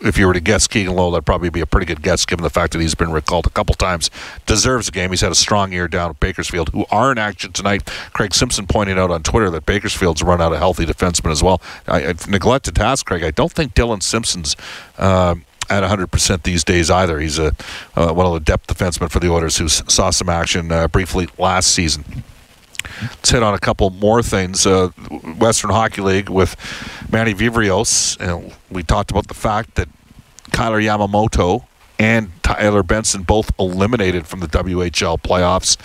if 0.00 0.18
you 0.18 0.26
were 0.26 0.32
to 0.32 0.40
guess 0.40 0.66
Keegan 0.66 0.94
Lowe, 0.94 1.10
that'd 1.10 1.26
probably 1.26 1.50
be 1.50 1.60
a 1.60 1.66
pretty 1.66 1.86
good 1.86 2.02
guess 2.02 2.24
given 2.24 2.42
the 2.42 2.50
fact 2.50 2.72
that 2.72 2.80
he's 2.80 2.94
been 2.94 3.12
recalled 3.12 3.46
a 3.46 3.50
couple 3.50 3.74
times. 3.74 4.10
Deserves 4.46 4.88
a 4.88 4.92
game. 4.92 5.10
He's 5.10 5.20
had 5.20 5.32
a 5.32 5.36
strong 5.36 5.72
year 5.72 5.88
down 5.88 6.10
at 6.10 6.20
Bakersfield, 6.20 6.70
who 6.70 6.86
are 6.90 7.12
in 7.12 7.18
action 7.18 7.52
tonight. 7.52 7.86
Craig 8.12 8.34
Simpson 8.34 8.66
pointed 8.66 8.98
out 8.98 9.10
on 9.10 9.22
Twitter 9.22 9.50
that 9.50 9.66
Bakersfield's 9.66 10.22
run 10.22 10.40
out 10.40 10.52
of 10.52 10.58
healthy 10.58 10.86
defensemen 10.86 11.32
as 11.32 11.42
well. 11.42 11.60
I, 11.86 12.00
have 12.00 12.28
neglected 12.28 12.76
to 12.76 12.82
ask 12.82 13.06
Craig. 13.06 13.22
I 13.22 13.30
don't 13.30 13.52
think 13.52 13.74
Dillon 13.74 14.00
Simpson's. 14.00 14.56
Uh, 14.96 15.36
at 15.70 15.82
100% 15.82 16.44
these 16.44 16.64
days 16.64 16.90
either. 16.90 17.20
He's 17.20 17.38
a 17.38 17.54
uh, 17.94 18.10
one 18.14 18.24
of 18.24 18.32
the 18.32 18.40
depth 18.40 18.74
defensemen 18.74 19.10
for 19.10 19.20
the 19.20 19.30
Oilers 19.30 19.58
who 19.58 19.68
saw 19.68 20.08
some 20.08 20.30
action 20.30 20.72
uh, 20.72 20.88
briefly 20.88 21.28
last 21.36 21.74
season. 21.74 22.24
Let's 23.02 23.30
hit 23.30 23.42
on 23.42 23.54
a 23.54 23.58
couple 23.58 23.90
more 23.90 24.22
things. 24.22 24.66
Uh, 24.66 24.88
Western 25.38 25.70
Hockey 25.70 26.02
League 26.02 26.28
with 26.28 26.56
Manny 27.10 27.34
Viveiros, 27.34 28.18
and 28.20 28.54
we 28.70 28.82
talked 28.82 29.10
about 29.10 29.28
the 29.28 29.34
fact 29.34 29.74
that 29.76 29.88
Kailer 30.52 30.80
Yamamoto 30.80 31.64
and 31.98 32.30
Tyler 32.42 32.82
Benson 32.82 33.22
both 33.22 33.50
eliminated 33.58 34.26
from 34.26 34.40
the 34.40 34.46
WHL 34.46 35.20
playoffs. 35.20 35.76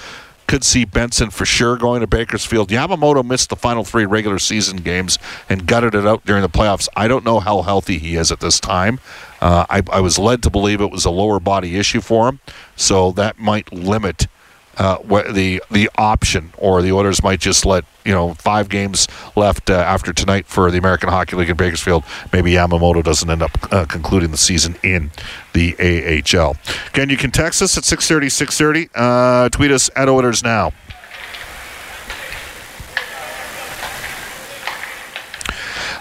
Could 0.45 0.63
see 0.63 0.83
Benson 0.83 1.29
for 1.29 1.45
sure 1.45 1.77
going 1.77 2.01
to 2.01 2.07
Bakersfield. 2.07 2.69
Yamamoto 2.69 3.25
missed 3.25 3.49
the 3.49 3.55
final 3.55 3.83
three 3.83 4.05
regular 4.05 4.37
season 4.39 4.77
games 4.77 5.17
and 5.49 5.65
gutted 5.65 5.95
it 5.95 6.05
out 6.05 6.25
during 6.25 6.41
the 6.41 6.49
playoffs. 6.49 6.89
I 6.97 7.07
don't 7.07 7.23
know 7.23 7.39
how 7.39 7.61
healthy 7.61 7.97
he 7.97 8.17
is 8.17 8.31
at 8.31 8.41
this 8.41 8.59
time. 8.59 8.99
Uh, 9.41 9.65
I, 9.69 9.81
I 9.91 9.99
was 10.01 10.19
led 10.19 10.43
to 10.43 10.49
believe 10.49 10.81
it 10.81 10.91
was 10.91 11.05
a 11.05 11.09
lower 11.09 11.39
body 11.39 11.77
issue 11.77 12.01
for 12.01 12.27
him, 12.27 12.39
so 12.75 13.11
that 13.13 13.39
might 13.39 13.71
limit 13.71 14.27
uh, 14.77 14.97
the 15.31 15.61
the 15.69 15.89
option, 15.97 16.53
or 16.57 16.81
the 16.81 16.91
Oilers 16.91 17.21
might 17.21 17.39
just 17.39 17.65
let 17.65 17.85
you 18.05 18.11
know 18.11 18.33
five 18.33 18.69
games 18.69 19.07
left 19.35 19.69
uh, 19.69 19.73
after 19.73 20.13
tonight 20.13 20.45
for 20.47 20.71
the 20.71 20.77
American 20.77 21.09
Hockey 21.09 21.35
League 21.35 21.49
in 21.49 21.57
Bakersfield. 21.57 22.03
Maybe 22.31 22.53
Yamamoto 22.53 23.03
doesn't 23.03 23.29
end 23.29 23.41
up 23.41 23.51
uh, 23.71 23.85
concluding 23.85 24.31
the 24.31 24.37
season 24.37 24.75
in 24.83 25.11
the 25.53 25.75
AHL. 25.79 26.55
Again, 26.89 27.09
you 27.09 27.17
can 27.17 27.31
text 27.31 27.61
us 27.61 27.77
at 27.77 27.83
6:30, 27.83 28.29
6:30. 28.29 28.89
Uh, 28.95 29.49
tweet 29.49 29.71
us 29.71 29.89
at 29.95 30.09
Oilers 30.09 30.43
now. 30.43 30.71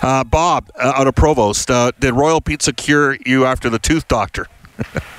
Uh, 0.00 0.24
Bob, 0.24 0.68
uh, 0.74 0.92
out 0.96 1.06
of 1.06 1.14
Provost, 1.14 1.68
did 2.00 2.12
Royal 2.12 2.40
Pizza 2.40 2.72
cure 2.72 3.16
you 3.24 3.44
after 3.44 3.70
the 3.70 3.78
tooth 3.78 4.08
doctor? 4.08 4.48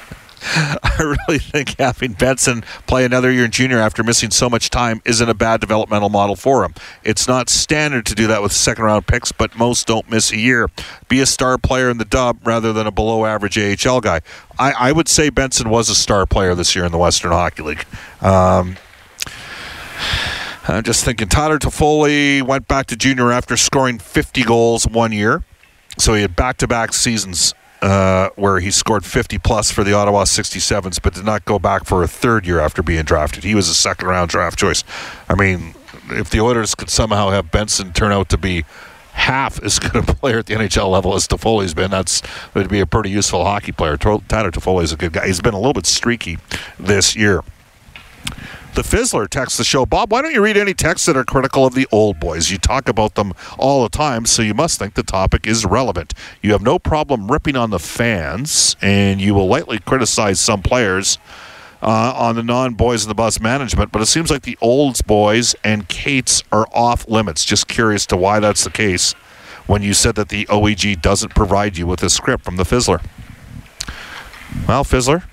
I 0.83 1.15
really 1.27 1.39
think 1.39 1.79
having 1.79 2.13
Benson 2.13 2.63
play 2.85 3.05
another 3.05 3.31
year 3.31 3.45
in 3.45 3.51
junior 3.51 3.79
after 3.79 4.03
missing 4.03 4.29
so 4.29 4.49
much 4.49 4.69
time 4.69 5.01
isn't 5.05 5.29
a 5.29 5.33
bad 5.33 5.61
developmental 5.61 6.09
model 6.09 6.35
for 6.35 6.65
him. 6.65 6.73
It's 7.03 7.27
not 7.27 7.49
standard 7.49 8.05
to 8.07 8.15
do 8.15 8.27
that 8.27 8.41
with 8.41 8.51
second 8.51 8.83
round 8.83 9.07
picks, 9.07 9.31
but 9.31 9.57
most 9.57 9.87
don't 9.87 10.09
miss 10.09 10.33
a 10.33 10.37
year. 10.37 10.69
Be 11.07 11.21
a 11.21 11.25
star 11.25 11.57
player 11.57 11.89
in 11.89 11.97
the 11.97 12.05
dub 12.05 12.45
rather 12.45 12.73
than 12.73 12.87
a 12.87 12.91
below 12.91 13.25
average 13.25 13.57
AHL 13.57 14.01
guy. 14.01 14.19
I, 14.59 14.73
I 14.73 14.91
would 14.91 15.07
say 15.07 15.29
Benson 15.29 15.69
was 15.69 15.89
a 15.89 15.95
star 15.95 16.25
player 16.25 16.55
this 16.55 16.75
year 16.75 16.83
in 16.83 16.91
the 16.91 16.97
Western 16.97 17.31
Hockey 17.31 17.63
League. 17.63 17.85
Um, 18.21 18.75
I'm 20.67 20.83
just 20.83 21.05
thinking 21.05 21.29
Tyler 21.29 21.59
Toffoli 21.59 22.41
went 22.41 22.67
back 22.67 22.87
to 22.87 22.97
junior 22.97 23.31
after 23.31 23.55
scoring 23.55 23.97
50 23.97 24.43
goals 24.43 24.87
one 24.87 25.13
year. 25.13 25.43
So 25.97 26.15
he 26.15 26.21
had 26.21 26.35
back 26.35 26.57
to 26.57 26.67
back 26.67 26.91
seasons 26.93 27.53
uh, 27.83 28.29
where 28.35 28.61
he 28.61 28.71
scored 28.71 29.03
50 29.03 29.37
plus 29.39 29.69
for 29.69 29.83
the 29.83 29.91
Ottawa 29.91 30.23
67s, 30.23 31.01
but 31.01 31.13
did 31.13 31.25
not 31.25 31.43
go 31.43 31.59
back 31.59 31.83
for 31.83 32.01
a 32.01 32.07
third 32.07 32.47
year 32.47 32.61
after 32.61 32.81
being 32.81 33.03
drafted. 33.03 33.43
He 33.43 33.55
was 33.55 33.67
a 33.67 33.73
second 33.73 34.07
round 34.07 34.29
draft 34.29 34.57
choice. 34.57 34.85
I 35.27 35.35
mean, 35.35 35.75
if 36.09 36.29
the 36.29 36.39
Oilers 36.39 36.75
could 36.75 36.89
somehow 36.89 37.31
have 37.31 37.51
Benson 37.51 37.91
turn 37.91 38.13
out 38.13 38.29
to 38.29 38.37
be 38.37 38.63
half 39.11 39.61
as 39.61 39.79
good 39.79 39.97
a 39.97 40.13
player 40.13 40.39
at 40.39 40.45
the 40.45 40.53
NHL 40.53 40.89
level 40.89 41.13
as 41.13 41.27
Toffoli's 41.27 41.73
been, 41.73 41.91
that's 41.91 42.21
would 42.53 42.69
be 42.69 42.79
a 42.79 42.85
pretty 42.85 43.09
useful 43.09 43.43
hockey 43.43 43.73
player. 43.73 43.97
Tyler 43.97 44.17
Toffoli 44.51 44.83
is 44.83 44.93
a 44.93 44.97
good 44.97 45.11
guy. 45.11 45.27
He's 45.27 45.41
been 45.41 45.53
a 45.53 45.59
little 45.59 45.73
bit 45.73 45.85
streaky 45.85 46.37
this 46.79 47.17
year. 47.17 47.41
The 48.75 48.81
Fizzler 48.81 49.29
texts 49.29 49.59
the 49.59 49.63
show, 49.63 49.85
Bob, 49.85 50.11
why 50.11 50.23
don't 50.23 50.33
you 50.33 50.43
read 50.43 50.57
any 50.57 50.73
texts 50.73 51.05
that 51.05 51.15
are 51.15 51.23
critical 51.23 51.63
of 51.63 51.75
the 51.75 51.87
old 51.91 52.19
boys? 52.19 52.49
You 52.49 52.57
talk 52.57 52.89
about 52.89 53.13
them 53.13 53.33
all 53.59 53.83
the 53.83 53.89
time, 53.89 54.25
so 54.25 54.41
you 54.41 54.55
must 54.55 54.79
think 54.79 54.95
the 54.95 55.03
topic 55.03 55.45
is 55.45 55.63
relevant. 55.63 56.15
You 56.41 56.53
have 56.53 56.63
no 56.63 56.79
problem 56.79 57.31
ripping 57.31 57.55
on 57.55 57.69
the 57.69 57.77
fans, 57.77 58.75
and 58.81 59.21
you 59.21 59.35
will 59.35 59.45
lightly 59.47 59.77
criticize 59.77 60.39
some 60.39 60.63
players 60.63 61.19
uh, 61.83 62.13
on 62.15 62.35
the 62.35 62.41
non 62.41 62.73
boys 62.73 63.03
of 63.03 63.09
the 63.09 63.13
bus 63.13 63.39
management, 63.39 63.91
but 63.91 64.01
it 64.01 64.07
seems 64.07 64.31
like 64.31 64.41
the 64.41 64.57
olds 64.59 65.03
boys 65.03 65.53
and 65.63 65.87
Katz 65.87 66.41
are 66.51 66.65
off 66.73 67.07
limits. 67.07 67.45
Just 67.45 67.67
curious 67.67 68.07
to 68.07 68.17
why 68.17 68.39
that's 68.39 68.63
the 68.63 68.71
case 68.71 69.13
when 69.67 69.83
you 69.83 69.93
said 69.93 70.15
that 70.15 70.29
the 70.29 70.45
OEG 70.45 70.99
doesn't 70.99 71.35
provide 71.35 71.77
you 71.77 71.85
with 71.85 72.01
a 72.01 72.09
script 72.09 72.43
from 72.43 72.55
the 72.55 72.63
Fizzler. 72.63 73.05
Well, 74.67 74.83
Fizzler, 74.83 75.25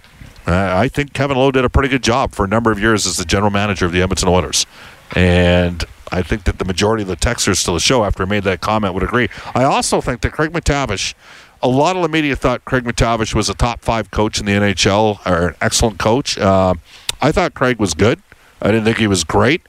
uh, 0.50 0.74
I 0.76 0.88
think 0.88 1.12
Kevin 1.12 1.36
Lowe 1.36 1.50
did 1.50 1.64
a 1.64 1.70
pretty 1.70 1.88
good 1.88 2.02
job 2.02 2.32
for 2.32 2.44
a 2.44 2.48
number 2.48 2.72
of 2.72 2.80
years 2.80 3.06
as 3.06 3.16
the 3.16 3.24
general 3.24 3.50
manager 3.50 3.86
of 3.86 3.92
the 3.92 4.02
Edmonton 4.02 4.28
Oilers. 4.28 4.66
And 5.14 5.84
I 6.12 6.22
think 6.22 6.44
that 6.44 6.58
the 6.58 6.64
majority 6.64 7.02
of 7.02 7.08
the 7.08 7.16
texters 7.16 7.64
to 7.64 7.72
the 7.72 7.80
show 7.80 8.04
after 8.04 8.22
I 8.22 8.26
made 8.26 8.44
that 8.44 8.60
comment 8.60 8.94
would 8.94 9.02
agree. 9.02 9.28
I 9.54 9.64
also 9.64 10.00
think 10.00 10.22
that 10.22 10.32
Craig 10.32 10.52
MacTavish, 10.52 11.14
a 11.62 11.68
lot 11.68 11.96
of 11.96 12.02
the 12.02 12.08
media 12.08 12.36
thought 12.36 12.64
Craig 12.64 12.84
MacTavish 12.84 13.34
was 13.34 13.48
a 13.48 13.54
top 13.54 13.80
five 13.82 14.10
coach 14.10 14.40
in 14.40 14.46
the 14.46 14.52
NHL 14.52 15.24
or 15.26 15.48
an 15.48 15.54
excellent 15.60 15.98
coach. 15.98 16.36
Uh, 16.36 16.74
I 17.20 17.32
thought 17.32 17.54
Craig 17.54 17.78
was 17.78 17.94
good. 17.94 18.20
I 18.62 18.68
didn't 18.68 18.84
think 18.84 18.98
he 18.98 19.06
was 19.06 19.24
great. 19.24 19.62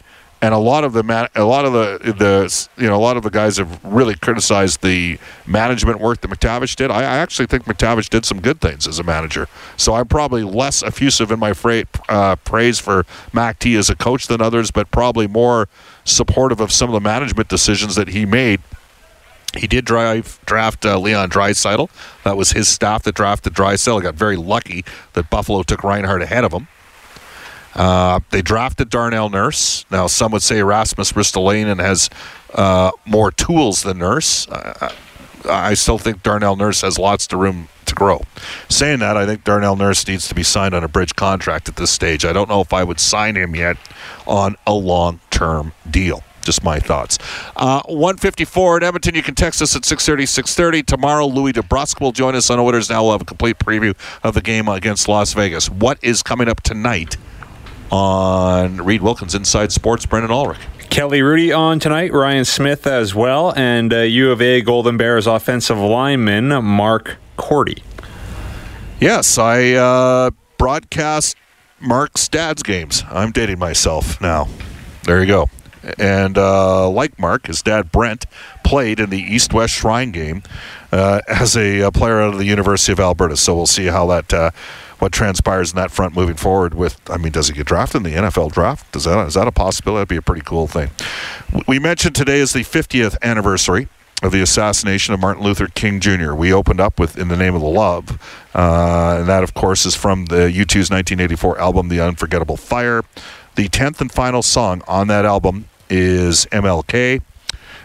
And 0.43 0.55
a 0.55 0.57
lot 0.57 0.83
of 0.83 0.93
the 0.93 1.03
man, 1.03 1.27
a 1.35 1.43
lot 1.43 1.65
of 1.65 1.73
the 1.73 2.13
the 2.13 2.67
you 2.81 2.87
know 2.87 2.95
a 2.95 3.03
lot 3.03 3.15
of 3.15 3.21
the 3.21 3.29
guys 3.29 3.57
have 3.57 3.79
really 3.85 4.15
criticized 4.15 4.81
the 4.81 5.19
management 5.45 5.99
work 5.99 6.21
that 6.21 6.31
MacTavish 6.31 6.75
did. 6.75 6.89
I, 6.89 7.01
I 7.01 7.17
actually 7.17 7.45
think 7.45 7.65
MacTavish 7.65 8.09
did 8.09 8.25
some 8.25 8.41
good 8.41 8.59
things 8.59 8.87
as 8.87 8.97
a 8.97 9.03
manager. 9.03 9.47
So 9.77 9.93
I'm 9.93 10.07
probably 10.07 10.43
less 10.43 10.81
effusive 10.81 11.29
in 11.29 11.37
my 11.37 11.53
fra- 11.53 11.85
uh, 12.09 12.37
praise 12.37 12.79
for 12.79 13.05
Mac 13.31 13.59
T 13.59 13.75
as 13.75 13.89
a 13.91 13.95
coach 13.95 14.25
than 14.25 14.41
others, 14.41 14.71
but 14.71 14.89
probably 14.89 15.27
more 15.27 15.69
supportive 16.05 16.59
of 16.59 16.71
some 16.71 16.89
of 16.89 16.93
the 16.93 16.99
management 16.99 17.47
decisions 17.47 17.93
that 17.93 18.07
he 18.07 18.25
made. 18.25 18.61
He 19.55 19.67
did 19.67 19.85
drive, 19.85 20.39
draft 20.45 20.85
uh, 20.85 20.97
Leon 20.97 21.29
Draisaitl. 21.29 21.89
That 22.23 22.37
was 22.37 22.53
his 22.53 22.67
staff 22.67 23.03
that 23.03 23.13
drafted 23.13 23.53
Draisaitl. 23.53 23.97
He 23.97 24.03
got 24.03 24.15
very 24.15 24.37
lucky 24.37 24.85
that 25.13 25.29
Buffalo 25.29 25.61
took 25.61 25.83
Reinhart 25.83 26.21
ahead 26.21 26.45
of 26.45 26.53
him. 26.53 26.67
Uh, 27.75 28.19
they 28.31 28.41
drafted 28.41 28.89
Darnell 28.89 29.29
Nurse. 29.29 29.85
Now, 29.89 30.07
some 30.07 30.31
would 30.31 30.43
say 30.43 30.61
Rasmus 30.61 31.13
Ristolainen 31.13 31.79
has 31.79 32.09
uh, 32.53 32.91
more 33.05 33.31
tools 33.31 33.83
than 33.83 33.99
Nurse. 33.99 34.47
Uh, 34.47 34.93
I 35.49 35.73
still 35.73 35.97
think 35.97 36.23
Darnell 36.23 36.55
Nurse 36.55 36.81
has 36.81 36.99
lots 36.99 37.27
of 37.31 37.39
room 37.39 37.67
to 37.85 37.95
grow. 37.95 38.21
Saying 38.69 38.99
that, 38.99 39.17
I 39.17 39.25
think 39.25 39.43
Darnell 39.43 39.75
Nurse 39.75 40.07
needs 40.07 40.27
to 40.27 40.35
be 40.35 40.43
signed 40.43 40.73
on 40.73 40.83
a 40.83 40.87
bridge 40.87 41.15
contract 41.15 41.69
at 41.69 41.75
this 41.75 41.91
stage. 41.91 42.25
I 42.25 42.33
don't 42.33 42.49
know 42.49 42.61
if 42.61 42.73
I 42.73 42.83
would 42.83 42.99
sign 42.99 43.35
him 43.35 43.55
yet 43.55 43.77
on 44.27 44.55
a 44.67 44.73
long-term 44.73 45.73
deal. 45.89 46.23
Just 46.41 46.63
my 46.63 46.79
thoughts. 46.79 47.19
Uh, 47.55 47.83
154 47.85 48.77
at 48.77 48.83
Edmonton. 48.83 49.13
You 49.13 49.21
can 49.21 49.35
text 49.35 49.61
us 49.61 49.75
at 49.75 49.85
630, 49.85 50.25
630. 50.25 50.83
Tomorrow, 50.83 51.27
Louie 51.27 51.53
DeBrusk 51.53 52.01
will 52.01 52.11
join 52.11 52.35
us 52.35 52.49
on 52.49 52.59
Oilers 52.59 52.89
Now. 52.89 53.03
We'll 53.03 53.11
have 53.11 53.21
a 53.21 53.25
complete 53.25 53.59
preview 53.59 53.95
of 54.23 54.33
the 54.33 54.41
game 54.41 54.67
against 54.67 55.07
Las 55.07 55.33
Vegas. 55.33 55.69
What 55.69 55.99
is 56.01 56.23
coming 56.23 56.47
up 56.47 56.61
tonight 56.61 57.17
on 57.91 58.77
Reid 58.77 59.01
Wilkins 59.01 59.35
Inside 59.35 59.71
Sports, 59.71 60.05
Brendan 60.05 60.31
Ulrich. 60.31 60.59
Kelly 60.89 61.21
Rudy 61.21 61.53
on 61.53 61.79
tonight, 61.79 62.11
Ryan 62.11 62.43
Smith 62.43 62.85
as 62.85 63.15
well, 63.15 63.53
and 63.55 63.93
uh, 63.93 63.99
U 63.99 64.31
of 64.31 64.41
A 64.41 64.61
Golden 64.61 64.97
Bears 64.97 65.27
offensive 65.27 65.77
lineman 65.77 66.49
Mark 66.63 67.17
Korte. 67.37 67.81
Yes, 68.99 69.37
I 69.37 69.71
uh, 69.71 70.31
broadcast 70.57 71.35
Mark's 71.79 72.27
dad's 72.27 72.61
games. 72.61 73.03
I'm 73.09 73.31
dating 73.31 73.59
myself 73.59 74.19
now. 74.21 74.47
There 75.03 75.19
you 75.21 75.27
go. 75.27 75.49
And 75.97 76.37
uh, 76.37 76.89
like 76.89 77.17
Mark, 77.17 77.47
his 77.47 77.61
dad 77.61 77.91
Brent 77.91 78.25
played 78.63 78.99
in 78.99 79.09
the 79.09 79.19
East 79.19 79.53
West 79.53 79.73
Shrine 79.73 80.11
game 80.11 80.43
uh, 80.91 81.21
as 81.27 81.55
a, 81.57 81.81
a, 81.81 81.91
player 81.91 82.21
out 82.21 82.33
of 82.33 82.37
the 82.37 82.45
University 82.45 82.91
of 82.91 82.99
Alberta. 82.99 83.35
So 83.35 83.55
we'll 83.55 83.65
see 83.65 83.85
how 83.87 84.05
that 84.07 84.33
uh, 84.33 84.51
what 85.01 85.11
transpires 85.11 85.71
in 85.71 85.77
that 85.77 85.89
front 85.89 86.15
moving 86.15 86.35
forward. 86.35 86.75
With 86.75 87.01
I 87.09 87.17
mean, 87.17 87.31
does 87.31 87.47
he 87.47 87.55
get 87.55 87.65
drafted 87.65 87.97
in 87.97 88.03
the 88.03 88.17
NFL 88.17 88.51
draft? 88.51 88.91
Does 88.91 89.05
that 89.05 89.27
is 89.27 89.33
that 89.33 89.47
a 89.47 89.51
possibility? 89.51 90.01
That'd 90.01 90.09
be 90.09 90.15
a 90.17 90.21
pretty 90.21 90.43
cool 90.45 90.67
thing. 90.67 90.91
We 91.67 91.79
mentioned 91.79 92.15
today 92.15 92.39
is 92.39 92.53
the 92.53 92.63
50th 92.63 93.17
anniversary 93.23 93.87
of 94.21 94.31
the 94.31 94.41
assassination 94.41 95.15
of 95.15 95.19
Martin 95.19 95.43
Luther 95.43 95.65
King 95.65 95.99
Jr. 95.99 96.33
We 96.35 96.53
opened 96.53 96.79
up 96.79 96.99
with 96.99 97.17
"In 97.17 97.29
the 97.29 97.35
Name 97.35 97.55
of 97.55 97.61
the 97.61 97.67
Love," 97.67 98.11
uh, 98.53 99.17
and 99.19 99.27
that, 99.27 99.41
of 99.41 99.55
course, 99.55 99.87
is 99.87 99.95
from 99.95 100.25
the 100.25 100.51
U2's 100.51 100.91
1984 100.91 101.59
album 101.59 101.89
"The 101.89 101.99
Unforgettable 101.99 102.57
Fire." 102.57 103.03
The 103.55 103.67
tenth 103.69 104.01
and 104.01 104.11
final 104.11 104.43
song 104.43 104.83
on 104.87 105.07
that 105.07 105.25
album 105.25 105.65
is 105.89 106.45
MLK. 106.51 107.21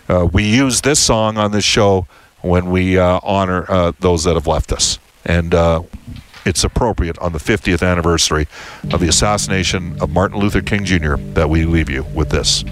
Uh, 0.09 0.29
we 0.31 0.45
use 0.45 0.83
this 0.83 1.01
song 1.01 1.39
on 1.39 1.51
this 1.51 1.65
show 1.65 2.07
when 2.43 2.71
we 2.71 2.99
uh, 2.99 3.21
honor 3.23 3.65
uh, 3.71 3.93
those 4.01 4.25
that 4.25 4.35
have 4.35 4.47
left 4.47 4.71
us, 4.71 4.99
and 5.25 5.55
uh, 5.55 5.81
it's 6.47 6.65
appropriate 6.65 7.19
on 7.19 7.33
the 7.33 7.39
50th 7.39 7.87
anniversary 7.87 8.47
of 8.93 9.01
the 9.01 9.09
assassination 9.09 10.01
of 10.01 10.11
Martin 10.11 10.39
Luther 10.39 10.63
King 10.63 10.85
Jr. 10.85 11.17
that 11.35 11.51
we 11.51 11.65
leave 11.65 11.91
you 11.91 12.05
with 12.15 12.31
this. 12.31 12.65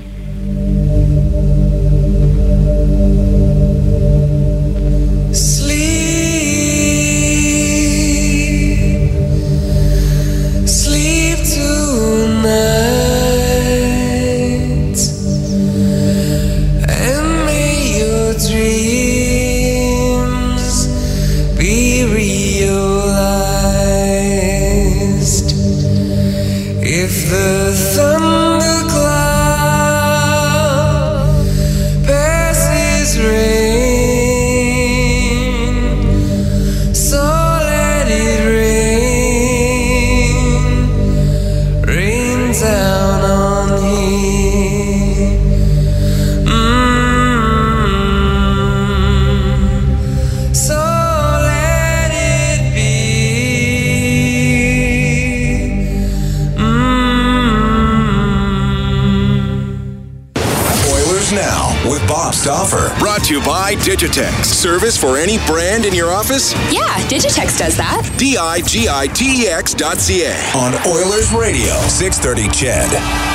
By 63.65 63.75
Digitex. 63.77 64.45
Service 64.45 64.95
for 64.95 65.17
any 65.17 65.39
brand 65.47 65.87
in 65.87 65.95
your 65.95 66.13
office? 66.13 66.53
Yeah, 66.71 66.83
Digitex 67.09 67.59
does 67.59 67.79
that. 67.79 68.15
D 68.19 68.37
I 68.37 68.61
G 68.61 68.89
I 68.91 69.07
T 69.07 69.45
E 69.45 69.49
X 69.49 69.73
dot 69.73 69.97
C 69.97 70.25
A. 70.27 70.35
On 70.55 70.75
Oilers 70.87 71.33
Radio, 71.33 71.73
630 71.89 72.49
CHED. 72.51 73.34